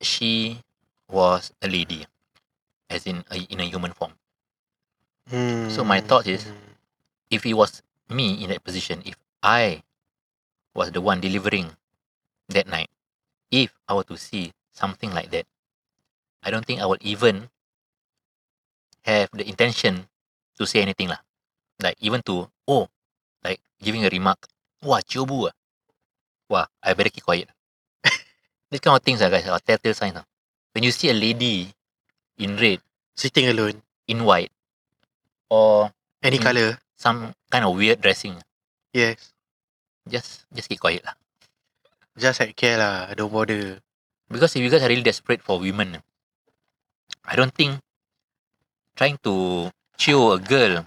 she 0.00 0.60
was 1.08 1.52
a 1.62 1.68
lady, 1.68 2.06
as 2.90 3.06
in 3.06 3.24
a, 3.30 3.38
in 3.48 3.60
a 3.60 3.64
human 3.64 3.92
form. 3.92 4.12
So 5.70 5.84
my 5.84 6.00
thought 6.00 6.26
is- 6.26 6.44
hmm. 6.44 6.54
If 7.30 7.44
it 7.44 7.52
was 7.54 7.82
me 8.08 8.42
in 8.42 8.48
that 8.50 8.64
position, 8.64 9.02
if 9.04 9.14
I 9.42 9.82
was 10.74 10.92
the 10.92 11.00
one 11.02 11.20
delivering 11.20 11.76
that 12.48 12.66
night, 12.66 12.88
if 13.50 13.76
I 13.86 13.92
were 13.94 14.04
to 14.08 14.16
see 14.16 14.52
something 14.72 15.12
like 15.12 15.28
that, 15.30 15.44
I 16.42 16.50
don't 16.50 16.64
think 16.64 16.80
I 16.80 16.86
would 16.86 17.02
even 17.02 17.50
have 19.04 19.28
the 19.32 19.46
intention 19.46 20.08
to 20.56 20.66
say 20.66 20.80
anything 20.80 21.08
lah. 21.08 21.20
Like 21.80 21.96
even 22.00 22.22
to 22.32 22.48
oh, 22.66 22.88
like 23.44 23.60
giving 23.82 24.04
a 24.04 24.08
remark, 24.08 24.48
wah 24.82 25.00
ciobu 25.04 25.48
ah, 25.48 25.54
wah 26.48 26.66
I 26.82 26.92
better 26.96 27.12
keep 27.12 27.24
quiet. 27.24 27.48
This 28.72 28.80
kind 28.80 28.96
of 28.96 29.02
things 29.04 29.22
ah 29.22 29.30
guys 29.32 29.46
are 29.48 29.60
telltale 29.60 29.94
signs 29.94 30.16
ah. 30.20 30.26
When 30.74 30.84
you 30.84 30.92
see 30.92 31.08
a 31.08 31.16
lady 31.16 31.72
in 32.38 32.56
red, 32.56 32.80
sitting 33.16 33.48
alone, 33.48 33.82
in 34.06 34.24
white, 34.24 34.52
or 35.50 35.92
any 36.22 36.38
color. 36.38 36.78
some 36.98 37.30
kind 37.46 37.62
of 37.62 37.78
weird 37.78 38.02
dressing, 38.02 38.34
Yes. 38.90 39.30
just 40.10 40.42
just 40.50 40.66
keep 40.66 40.82
quiet 40.82 41.06
lah. 41.06 41.14
Just 42.18 42.42
heck 42.42 42.58
care 42.58 42.74
lah. 42.74 43.14
Don't 43.14 43.30
bother. 43.30 43.78
Because 44.26 44.58
if 44.58 44.60
you 44.60 44.68
guys 44.68 44.82
are 44.82 44.90
really 44.90 45.06
desperate 45.06 45.38
for 45.38 45.62
women, 45.62 46.02
I 47.22 47.38
don't 47.38 47.54
think 47.54 47.78
trying 48.98 49.14
to 49.22 49.68
chill 49.94 50.34
a 50.34 50.42
girl 50.42 50.82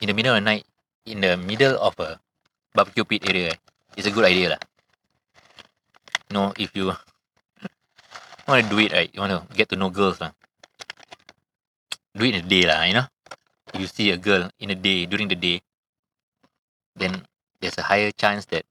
in 0.00 0.08
the 0.08 0.16
middle 0.16 0.32
of 0.32 0.40
the 0.40 0.48
night 0.48 0.64
in 1.04 1.20
the 1.20 1.36
middle 1.36 1.76
of 1.76 1.92
a 2.00 2.16
barbecue 2.72 3.04
pit 3.04 3.28
area 3.28 3.52
is 4.00 4.08
a 4.08 4.14
good 4.14 4.24
idea 4.24 4.56
lah. 4.56 4.60
Know, 6.30 6.54
if 6.54 6.70
you 6.78 6.94
want 8.46 8.62
to 8.62 8.70
do 8.70 8.78
it 8.78 8.92
right, 8.92 9.10
you 9.12 9.20
want 9.20 9.34
to 9.34 9.42
get 9.50 9.68
to 9.70 9.76
know 9.76 9.90
girls 9.90 10.22
lah. 10.22 10.30
Do 12.14 12.22
it 12.22 12.38
in 12.38 12.46
the 12.46 12.48
day 12.48 12.70
lah, 12.70 12.86
you 12.86 12.94
know. 12.94 13.10
You 13.74 13.90
see 13.90 14.14
a 14.14 14.16
girl 14.16 14.46
in 14.62 14.70
the 14.70 14.78
day 14.78 15.06
during 15.10 15.26
the 15.26 15.34
day, 15.34 15.58
then 16.94 17.26
there's 17.58 17.78
a 17.78 17.82
higher 17.82 18.14
chance 18.14 18.46
that 18.54 18.62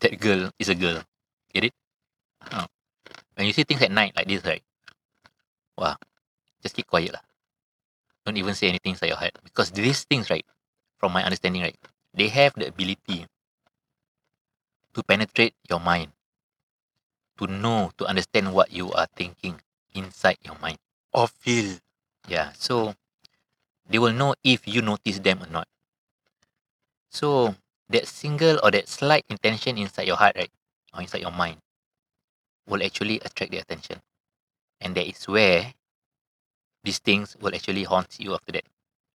that 0.00 0.16
girl 0.16 0.48
is 0.56 0.72
a 0.72 0.74
girl. 0.74 1.04
Get 1.52 1.68
it? 1.68 1.74
Oh. 2.52 2.64
When 3.36 3.46
you 3.46 3.52
see 3.52 3.68
things 3.68 3.82
at 3.82 3.92
night 3.92 4.16
like 4.16 4.28
this, 4.28 4.40
right? 4.44 4.64
Wow, 5.76 6.00
just 6.64 6.72
keep 6.72 6.88
quiet 6.88 7.12
lah. 7.12 7.24
Don't 8.24 8.40
even 8.40 8.56
say 8.56 8.72
anything 8.72 8.96
inside 8.96 9.12
your 9.12 9.20
head 9.20 9.36
because 9.44 9.68
these 9.76 10.08
things, 10.08 10.32
right? 10.32 10.46
From 10.96 11.12
my 11.12 11.20
understanding, 11.20 11.60
right? 11.60 11.76
They 12.16 12.32
have 12.32 12.56
the 12.56 12.72
ability 12.72 13.28
to 14.94 15.02
penetrate 15.04 15.52
your 15.68 15.84
mind, 15.84 16.13
to 17.38 17.46
know, 17.46 17.90
to 17.98 18.06
understand 18.06 18.52
what 18.52 18.72
you 18.72 18.92
are 18.92 19.06
thinking 19.14 19.60
inside 19.94 20.38
your 20.42 20.56
mind. 20.60 20.78
Or 21.12 21.28
feel. 21.28 21.78
Yeah, 22.28 22.52
so 22.56 22.94
they 23.88 23.98
will 23.98 24.12
know 24.12 24.34
if 24.42 24.66
you 24.66 24.82
notice 24.82 25.18
them 25.18 25.42
or 25.42 25.50
not. 25.50 25.68
So 27.10 27.54
that 27.88 28.08
single 28.08 28.58
or 28.62 28.70
that 28.70 28.88
slight 28.88 29.24
intention 29.28 29.78
inside 29.78 30.08
your 30.08 30.16
heart, 30.16 30.36
right, 30.36 30.50
or 30.94 31.02
inside 31.02 31.20
your 31.20 31.30
mind, 31.30 31.58
will 32.66 32.82
actually 32.82 33.20
attract 33.20 33.52
their 33.52 33.60
attention, 33.60 34.00
and 34.80 34.94
that 34.96 35.06
is 35.06 35.22
where 35.28 35.74
these 36.82 36.98
things 36.98 37.36
will 37.40 37.54
actually 37.54 37.84
haunt 37.84 38.16
you 38.18 38.34
after 38.34 38.52
that. 38.52 38.64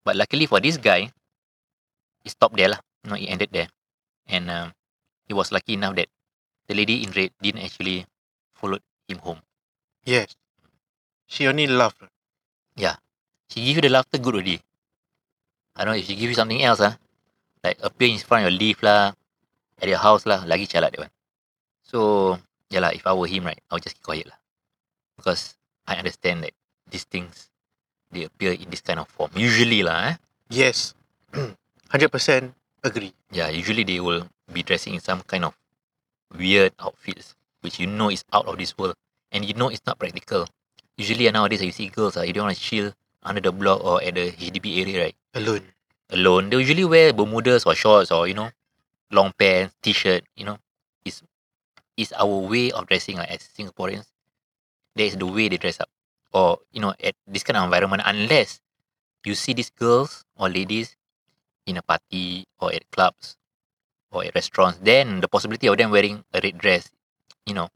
But 0.06 0.16
luckily 0.16 0.46
for 0.46 0.60
this 0.60 0.78
guy, 0.78 1.12
it 2.24 2.32
stopped 2.32 2.56
there 2.56 2.70
lah. 2.70 2.80
No, 3.04 3.16
it 3.16 3.26
ended 3.26 3.50
there, 3.52 3.68
and 4.28 4.50
um, 4.50 4.74
he 5.28 5.34
was 5.34 5.52
lucky 5.52 5.74
enough 5.74 5.96
that 5.96 6.08
the 6.70 6.76
lady 6.76 7.04
in 7.04 7.12
red 7.12 7.34
didn't 7.42 7.66
actually 7.66 8.06
follow 8.60 8.80
him 9.08 9.20
home. 9.20 9.42
Yes. 10.04 10.36
She 11.28 11.48
only 11.48 11.68
laughed. 11.68 12.04
Yeah. 12.76 12.98
She 13.50 13.66
give 13.66 13.78
you 13.78 13.82
the 13.88 13.90
laughter 13.90 14.18
good 14.18 14.36
already. 14.36 14.62
I 15.76 15.86
don't 15.86 15.96
know 15.96 16.00
if 16.00 16.06
she 16.06 16.16
give 16.16 16.30
you 16.30 16.36
something 16.36 16.62
else 16.62 16.82
ah, 16.82 16.98
like 17.64 17.80
appear 17.82 18.10
in 18.10 18.20
front 18.20 18.46
of 18.46 18.52
your 18.52 18.60
lift 18.60 18.84
lah, 18.84 19.14
at 19.80 19.88
your 19.88 19.98
house 19.98 20.26
lah, 20.28 20.44
lagi 20.44 20.68
calat 20.68 20.92
that 20.92 21.08
one. 21.08 21.14
So 21.88 22.38
yeah 22.70 22.84
lah, 22.84 22.92
if 22.92 23.08
I 23.08 23.14
were 23.16 23.32
him 23.32 23.48
right, 23.48 23.60
I 23.72 23.80
would 23.80 23.84
just 23.84 23.96
keep 23.96 24.04
quiet 24.04 24.28
lah, 24.28 24.38
because 25.16 25.56
I 25.88 25.96
understand 25.96 26.44
that 26.44 26.54
these 26.92 27.08
things 27.08 27.50
they 28.12 28.28
appear 28.28 28.54
in 28.54 28.70
this 28.70 28.82
kind 28.82 29.00
of 29.00 29.08
form. 29.08 29.32
Usually 29.40 29.82
lah, 29.82 30.14
eh. 30.14 30.16
Yes. 30.50 30.94
100% 31.94 32.12
agree. 32.84 33.14
Yeah, 33.32 33.50
usually 33.50 33.84
they 33.86 34.00
will 34.00 34.28
be 34.52 34.62
dressing 34.62 34.94
in 34.94 35.02
some 35.02 35.22
kind 35.22 35.46
of 35.46 35.54
weird 36.34 36.74
outfits, 36.78 37.39
which 37.62 37.80
you 37.80 37.88
know 37.88 38.10
is 38.10 38.24
out 38.34 38.48
of 38.48 38.58
this 38.58 38.78
world, 38.78 38.96
and 39.32 39.46
you 39.46 39.54
know 39.54 39.70
it's 39.70 39.86
not 39.86 40.00
practical. 40.00 40.48
Usually 40.98 41.30
nowadays 41.32 41.62
you 41.62 41.72
see 41.72 41.88
girls 41.88 42.18
ah, 42.18 42.22
you 42.22 42.34
don't 42.34 42.46
want 42.46 42.58
to 42.58 42.62
chill 42.62 42.94
under 43.24 43.42
the 43.42 43.52
block 43.52 43.84
or 43.84 44.02
at 44.04 44.16
the 44.16 44.32
HDB 44.32 44.82
area 44.82 45.04
right. 45.04 45.16
Alone. 45.36 45.62
alone, 46.10 46.50
they 46.50 46.58
usually 46.58 46.86
wear 46.86 47.14
bermudas 47.14 47.66
or 47.66 47.76
shorts 47.76 48.12
or 48.12 48.28
you 48.28 48.34
know, 48.34 48.50
long 49.12 49.32
pants, 49.38 49.76
t-shirt. 49.82 50.24
You 50.36 50.46
know, 50.46 50.58
is 51.06 51.22
is 51.98 52.14
our 52.14 52.26
way 52.50 52.72
of 52.72 52.88
dressing 52.88 53.18
like 53.18 53.30
as 53.30 53.48
Singaporeans. 53.56 54.08
That 54.96 55.04
is 55.04 55.18
the 55.18 55.26
way 55.28 55.50
they 55.50 55.58
dress 55.58 55.80
up, 55.80 55.90
or 56.34 56.60
you 56.72 56.82
know, 56.82 56.94
at 57.04 57.16
this 57.28 57.44
kind 57.44 57.58
of 57.58 57.64
environment. 57.64 58.04
Unless 58.06 58.60
you 59.26 59.36
see 59.36 59.54
these 59.54 59.70
girls 59.70 60.26
or 60.36 60.50
ladies 60.50 60.96
in 61.66 61.78
a 61.78 61.82
party 61.82 62.46
or 62.60 62.74
at 62.74 62.90
clubs 62.92 63.38
or 64.12 64.24
at 64.26 64.34
restaurants, 64.34 64.80
then 64.82 65.22
the 65.22 65.28
possibility 65.28 65.68
of 65.68 65.78
them 65.78 65.92
wearing 65.92 66.24
a 66.34 66.40
red 66.42 66.58
dress, 66.58 66.90
you 67.50 67.58
know, 67.58 67.68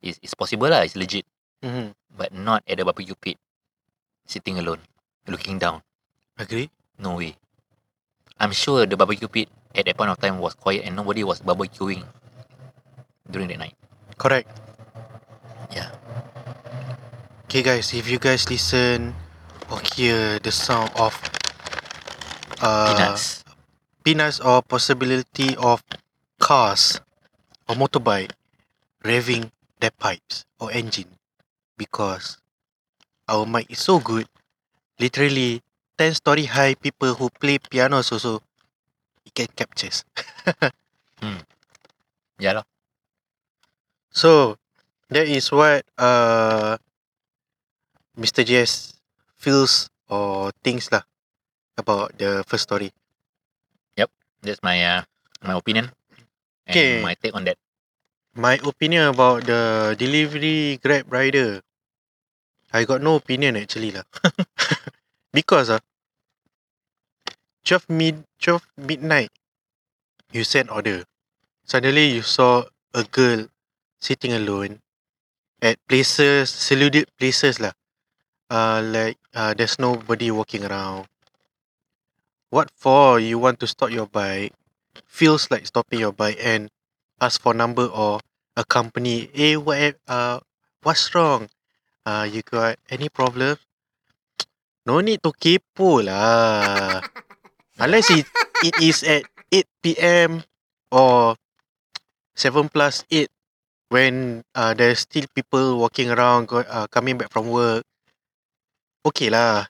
it's, 0.00 0.22
is 0.22 0.34
possible 0.38 0.70
lah. 0.70 0.86
It's 0.86 0.94
legit, 0.94 1.26
Mm-hmm. 1.58 1.90
but 2.14 2.30
not 2.30 2.62
at 2.70 2.78
the 2.78 2.86
barbecue 2.86 3.18
pit, 3.18 3.34
sitting 4.24 4.62
alone, 4.62 4.78
looking 5.26 5.58
down. 5.58 5.82
Agree? 6.38 6.70
No 7.02 7.18
way. 7.18 7.34
I'm 8.38 8.54
sure 8.54 8.86
the 8.86 8.94
barbecue 8.96 9.26
pit 9.26 9.50
at 9.74 9.84
that 9.90 9.98
point 9.98 10.10
of 10.14 10.18
time 10.22 10.38
was 10.38 10.54
quiet 10.54 10.86
and 10.86 10.94
nobody 10.94 11.26
was 11.26 11.42
barbecuing 11.42 12.06
during 13.26 13.50
that 13.50 13.58
night. 13.58 13.74
Correct. 14.16 14.46
Yeah. 15.74 15.90
Okay, 17.50 17.62
guys, 17.66 17.90
if 17.92 18.06
you 18.06 18.22
guys 18.22 18.46
listen 18.48 19.18
or 19.66 19.82
hear 19.98 20.38
the 20.38 20.52
sound 20.54 20.94
of 20.94 21.18
uh, 22.62 22.94
Peanuts. 22.94 23.42
peanuts 24.04 24.38
or 24.40 24.62
possibility 24.62 25.56
of 25.58 25.82
cars 26.38 27.00
or 27.68 27.74
motorbike 27.74 28.30
revving 29.08 29.50
their 29.80 29.94
pipes 30.04 30.44
or 30.60 30.68
engine 30.72 31.10
because 31.80 32.38
our 33.28 33.46
mic 33.46 33.66
is 33.70 33.80
so 33.80 33.98
good 33.98 34.26
literally 35.00 35.62
10 35.98 36.14
story 36.14 36.44
high 36.46 36.74
people 36.74 37.14
who 37.14 37.30
play 37.40 37.58
pianos 37.58 38.12
also 38.12 38.42
it 39.26 39.32
can 39.34 39.48
captures 39.56 40.04
Yeah 42.38 42.62
lah. 42.62 42.66
so 44.14 44.56
that 45.10 45.26
is 45.26 45.50
what 45.50 45.82
uh 45.98 46.78
Mr. 48.18 48.42
JS 48.42 48.98
feels 49.38 49.90
or 50.10 50.50
thinks 50.62 50.90
lah 50.90 51.02
about 51.78 52.14
the 52.18 52.42
first 52.46 52.66
story 52.66 52.90
Yep, 53.98 54.10
That's 54.42 54.62
my 54.62 54.78
uh, 54.82 55.02
my 55.42 55.54
opinion 55.58 55.90
and 56.66 56.74
Okay. 56.74 57.02
my 57.02 57.14
take 57.18 57.34
on 57.34 57.44
that. 57.46 57.58
My 58.38 58.54
opinion 58.62 59.10
about 59.10 59.50
the 59.50 59.96
delivery 59.98 60.78
grab 60.78 61.10
rider. 61.10 61.58
I 62.70 62.86
got 62.86 63.02
no 63.02 63.18
opinion 63.18 63.58
actually 63.58 63.90
lah. 63.90 64.06
because 65.34 65.74
ah, 65.74 65.82
12 67.66 67.90
mid 67.90 68.22
12 68.38 68.62
midnight, 68.78 69.34
you 70.30 70.46
send 70.46 70.70
order. 70.70 71.02
Suddenly 71.66 72.14
you 72.14 72.22
saw 72.22 72.62
a 72.94 73.02
girl 73.02 73.50
sitting 73.98 74.30
alone 74.30 74.86
at 75.58 75.82
places, 75.90 76.46
secluded 76.46 77.10
places 77.18 77.58
lah. 77.58 77.74
Uh, 78.46 78.86
like 78.86 79.18
uh, 79.34 79.50
there's 79.50 79.82
nobody 79.82 80.30
walking 80.30 80.62
around. 80.62 81.10
What 82.54 82.70
for? 82.70 83.18
You 83.18 83.42
want 83.42 83.58
to 83.58 83.66
stop 83.66 83.90
your 83.90 84.06
bike? 84.06 84.54
Feels 85.10 85.50
like 85.50 85.66
stopping 85.66 85.98
your 85.98 86.14
bike 86.14 86.38
and 86.38 86.70
ask 87.18 87.42
for 87.42 87.50
number 87.50 87.90
or 87.90 88.22
accompany. 88.58 89.30
Eh, 89.30 89.54
what? 89.54 89.78
eh, 89.78 89.94
Uh, 90.10 90.42
what's 90.82 91.06
wrong? 91.14 91.46
Uh, 92.02 92.26
you 92.26 92.42
got 92.42 92.74
any 92.90 93.06
problem? 93.08 93.54
No 94.88 94.98
need 95.04 95.22
to 95.22 95.30
kepo 95.36 96.02
lah. 96.02 97.04
Unless 97.84 98.10
it, 98.10 98.26
it 98.64 98.74
is 98.82 99.04
at 99.04 99.22
8 99.52 99.68
p.m. 99.84 100.42
or 100.90 101.36
7 102.34 102.72
plus 102.72 103.04
8 103.12 103.28
when 103.92 104.42
uh, 104.56 104.72
there's 104.72 105.04
still 105.04 105.28
people 105.36 105.78
walking 105.78 106.08
around, 106.10 106.48
go, 106.48 106.64
uh, 106.64 106.88
coming 106.88 107.20
back 107.20 107.28
from 107.28 107.52
work. 107.52 107.84
Okay 109.04 109.28
lah. 109.28 109.68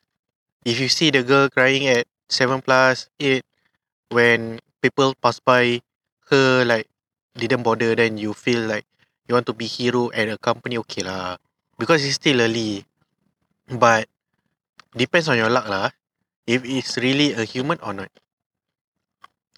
If 0.65 0.79
you 0.79 0.87
see 0.87 1.11
the 1.11 1.27
girl 1.27 1.51
crying 1.51 1.87
at 1.91 2.07
7 2.31 2.63
plus 2.63 3.11
8 3.19 3.43
when 4.15 4.63
people 4.81 5.19
pass 5.19 5.43
by 5.43 5.83
her 6.31 6.65
like 6.65 6.87
didn't 7.39 7.63
bother 7.63 7.95
then 7.95 8.19
you 8.19 8.35
feel 8.35 8.67
like 8.67 8.85
you 9.31 9.39
want 9.39 9.47
to 9.47 9.55
be 9.55 9.71
hero 9.71 10.11
at 10.11 10.27
a 10.29 10.37
company 10.41 10.77
okay 10.83 11.07
lah. 11.07 11.39
Because 11.79 12.03
it's 12.03 12.19
still 12.19 12.43
early. 12.43 12.83
But 13.71 14.11
depends 14.97 15.29
on 15.31 15.39
your 15.39 15.53
luck 15.53 15.69
lah. 15.71 15.95
If 16.49 16.65
it's 16.65 16.97
really 16.99 17.37
a 17.37 17.45
human 17.45 17.79
or 17.85 17.93
not. 17.95 18.11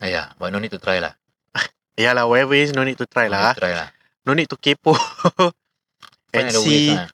Yeah, 0.02 0.32
but 0.36 0.50
no 0.50 0.58
need 0.58 0.74
to 0.74 0.80
try 0.82 0.98
lah. 0.98 1.14
yeah 2.00 2.12
lah 2.12 2.26
whatever 2.26 2.56
is 2.56 2.72
no 2.74 2.82
need 2.84 2.98
to 2.98 3.06
try 3.06 3.28
No 3.30 3.36
lah. 3.36 3.54
try 3.54 3.72
lah. 3.72 3.88
no 4.26 4.32
need 4.34 4.50
to 4.50 4.58
kepo. 4.58 4.92
Find 6.34 6.46
and 6.46 6.46
other 6.50 6.60
see 6.62 6.90
ways 6.92 6.98
lah. 6.98 7.08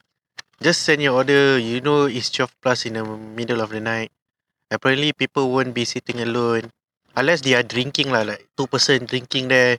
just 0.64 0.83
send 0.83 1.02
your 1.05 1.14
order. 1.18 1.59
You 1.61 1.85
know 1.85 2.09
it's 2.09 2.33
12 2.33 2.50
plus 2.64 2.87
in 2.88 2.96
the 2.96 3.05
middle 3.05 3.61
of 3.61 3.70
the 3.70 3.83
night. 3.85 4.11
Apparently 4.72 5.12
people 5.12 5.52
won't 5.52 5.74
be 5.76 5.85
sitting 5.85 6.18
alone. 6.24 6.72
Unless 7.16 7.44
they 7.44 7.52
are 7.55 7.64
drinking 7.66 8.11
lah 8.12 8.24
like 8.24 8.48
two 8.57 8.66
person 8.66 9.05
drinking 9.05 9.48
there 9.52 9.76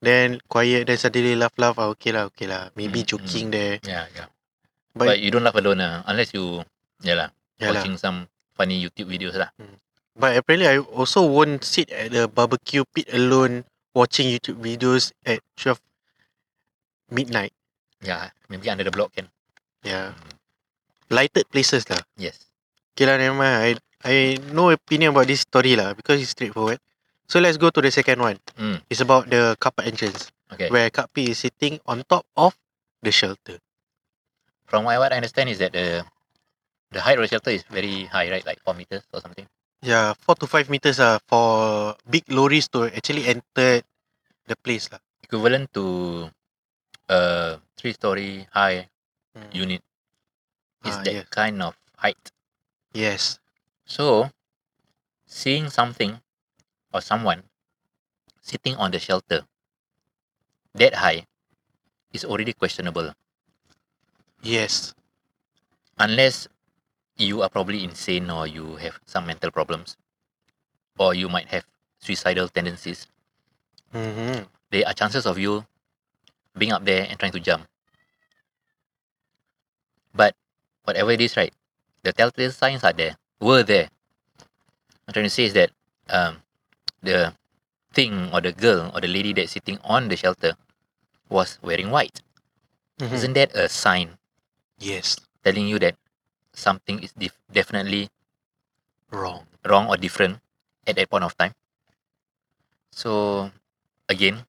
then 0.00 0.40
quiet 0.48 0.88
then 0.88 0.96
suddenly 0.96 1.36
laugh 1.36 1.52
laugh 1.60 1.76
ah, 1.76 1.92
okay 1.92 2.10
lah 2.12 2.26
okay 2.32 2.48
lah 2.48 2.72
maybe 2.74 3.04
Mm, 3.04 3.08
joking 3.08 3.46
there 3.52 3.76
Yeah, 3.84 4.08
yeah. 4.16 4.28
but, 4.96 5.12
But, 5.12 5.18
you 5.20 5.28
don't 5.30 5.44
laugh 5.44 5.56
alone 5.56 5.80
lah, 5.84 6.02
unless 6.08 6.32
you, 6.32 6.64
yeah 7.04 7.16
lah, 7.16 7.28
yeah 7.60 7.70
lah. 7.72 7.80
watching 7.80 8.00
some 8.00 8.26
funny 8.56 8.80
YouTube 8.80 9.08
videos 9.12 9.36
lah. 9.36 9.52
but 10.16 10.36
apparently 10.36 10.68
I 10.68 10.80
also 10.80 11.24
won't 11.24 11.64
sit 11.64 11.88
at 11.92 12.12
the 12.12 12.28
barbecue 12.28 12.84
pit 12.96 13.08
alone 13.12 13.64
watching 13.92 14.28
YouTube 14.28 14.60
videos 14.60 15.12
at 15.24 15.40
12 15.60 15.76
midnight 17.10 17.52
Yeah, 18.00 18.32
maybe 18.48 18.64
under 18.72 18.80
the 18.80 18.90
block 18.90 19.12
can. 19.12 19.28
Yeah. 19.84 20.16
Lighted 21.12 21.44
places 21.52 21.84
lah. 21.92 22.00
Yes. 22.16 22.48
Okay 22.96 23.04
lah, 23.04 23.20
never 23.20 23.36
mind. 23.36 23.60
I, 23.60 23.70
I 24.08 24.14
no 24.56 24.72
opinion 24.72 25.12
about 25.12 25.28
this 25.28 25.44
story 25.44 25.76
lah 25.76 25.92
because 25.92 26.16
it's 26.16 26.32
straightforward. 26.32 26.80
So 27.30 27.38
let's 27.38 27.56
go 27.56 27.70
to 27.70 27.78
the 27.80 27.94
second 27.94 28.18
one. 28.18 28.42
Mm. 28.58 28.82
It's 28.90 28.98
about 29.00 29.30
the 29.30 29.54
car 29.62 29.70
park 29.70 29.86
entrance 29.86 30.34
Okay. 30.50 30.66
where 30.66 30.90
Kak 30.90 31.14
P 31.14 31.30
is 31.30 31.38
sitting 31.38 31.78
on 31.86 32.02
top 32.10 32.26
of 32.34 32.58
the 33.06 33.14
shelter. 33.14 33.62
From 34.66 34.82
what, 34.82 34.98
what 34.98 35.12
I 35.14 35.22
understand 35.22 35.46
is 35.48 35.62
that 35.62 35.70
the 35.70 36.02
the 36.90 36.98
height 37.00 37.14
of 37.18 37.22
the 37.22 37.30
shelter 37.30 37.54
is 37.54 37.62
very 37.70 38.10
high, 38.10 38.26
right? 38.34 38.42
Like 38.42 38.58
four 38.66 38.74
meters 38.74 39.06
or 39.14 39.22
something. 39.22 39.46
Yeah, 39.78 40.18
four 40.18 40.34
to 40.42 40.50
five 40.50 40.66
meters 40.66 40.98
ah 40.98 41.22
for 41.30 41.94
big 42.02 42.26
lorries 42.34 42.66
to 42.74 42.90
actually 42.90 43.30
enter 43.30 43.86
the 44.50 44.56
place 44.58 44.90
lah. 44.90 44.98
Equivalent 45.22 45.70
to 45.78 46.26
a 47.06 47.18
three-story 47.78 48.50
high 48.50 48.90
Mm. 49.38 49.54
unit. 49.54 49.82
Is 50.82 50.98
Ah, 50.98 51.06
that 51.06 51.14
yes. 51.14 51.26
kind 51.30 51.62
of 51.62 51.78
height. 51.94 52.18
Yes. 52.90 53.38
So, 53.86 54.34
seeing 55.30 55.70
something 55.70 56.18
or 56.92 57.00
someone 57.00 57.42
sitting 58.40 58.74
on 58.76 58.90
the 58.90 58.98
shelter 58.98 59.42
that 60.74 60.94
high 60.94 61.26
is 62.12 62.24
already 62.24 62.52
questionable. 62.52 63.12
Yes. 64.42 64.94
Unless 65.98 66.48
you 67.16 67.42
are 67.42 67.48
probably 67.48 67.84
insane 67.84 68.30
or 68.30 68.46
you 68.46 68.76
have 68.76 68.98
some 69.04 69.26
mental 69.26 69.50
problems 69.50 69.96
or 70.98 71.14
you 71.14 71.28
might 71.28 71.48
have 71.48 71.64
suicidal 71.98 72.48
tendencies. 72.48 73.06
Mm-hmm. 73.94 74.44
There 74.70 74.86
are 74.86 74.94
chances 74.94 75.26
of 75.26 75.38
you 75.38 75.66
being 76.56 76.72
up 76.72 76.84
there 76.84 77.06
and 77.08 77.18
trying 77.18 77.32
to 77.32 77.40
jump. 77.40 77.66
But 80.14 80.34
whatever 80.84 81.10
it 81.10 81.20
is, 81.20 81.36
right, 81.36 81.52
the 82.02 82.12
telltale 82.12 82.50
signs 82.50 82.82
are 82.82 82.92
there, 82.92 83.16
were 83.40 83.62
there. 83.62 83.88
I'm 85.06 85.12
trying 85.12 85.26
to 85.26 85.30
say 85.30 85.44
is 85.44 85.52
that 85.54 85.70
um, 86.08 86.36
the 87.02 87.34
thing 87.92 88.30
or 88.32 88.40
the 88.40 88.52
girl 88.52 88.90
or 88.94 89.00
the 89.00 89.08
lady 89.10 89.32
that's 89.32 89.52
sitting 89.52 89.78
on 89.82 90.08
the 90.08 90.16
shelter 90.16 90.54
was 91.28 91.58
wearing 91.62 91.90
white. 91.90 92.20
Mhm. 92.98 93.12
Isn't 93.12 93.34
that 93.34 93.54
a 93.56 93.68
sign 93.68 94.18
Yes. 94.78 95.16
telling 95.44 95.66
you 95.68 95.78
that 95.80 95.96
something 96.52 97.00
is 97.02 97.12
def- 97.12 97.38
definitely 97.50 98.10
Wrong. 99.10 99.46
wrong 99.64 99.88
or 99.88 99.96
different 99.96 100.40
at 100.86 100.96
that 100.96 101.08
point 101.10 101.24
of 101.24 101.36
time? 101.36 101.54
So, 102.92 103.50
again, 104.08 104.46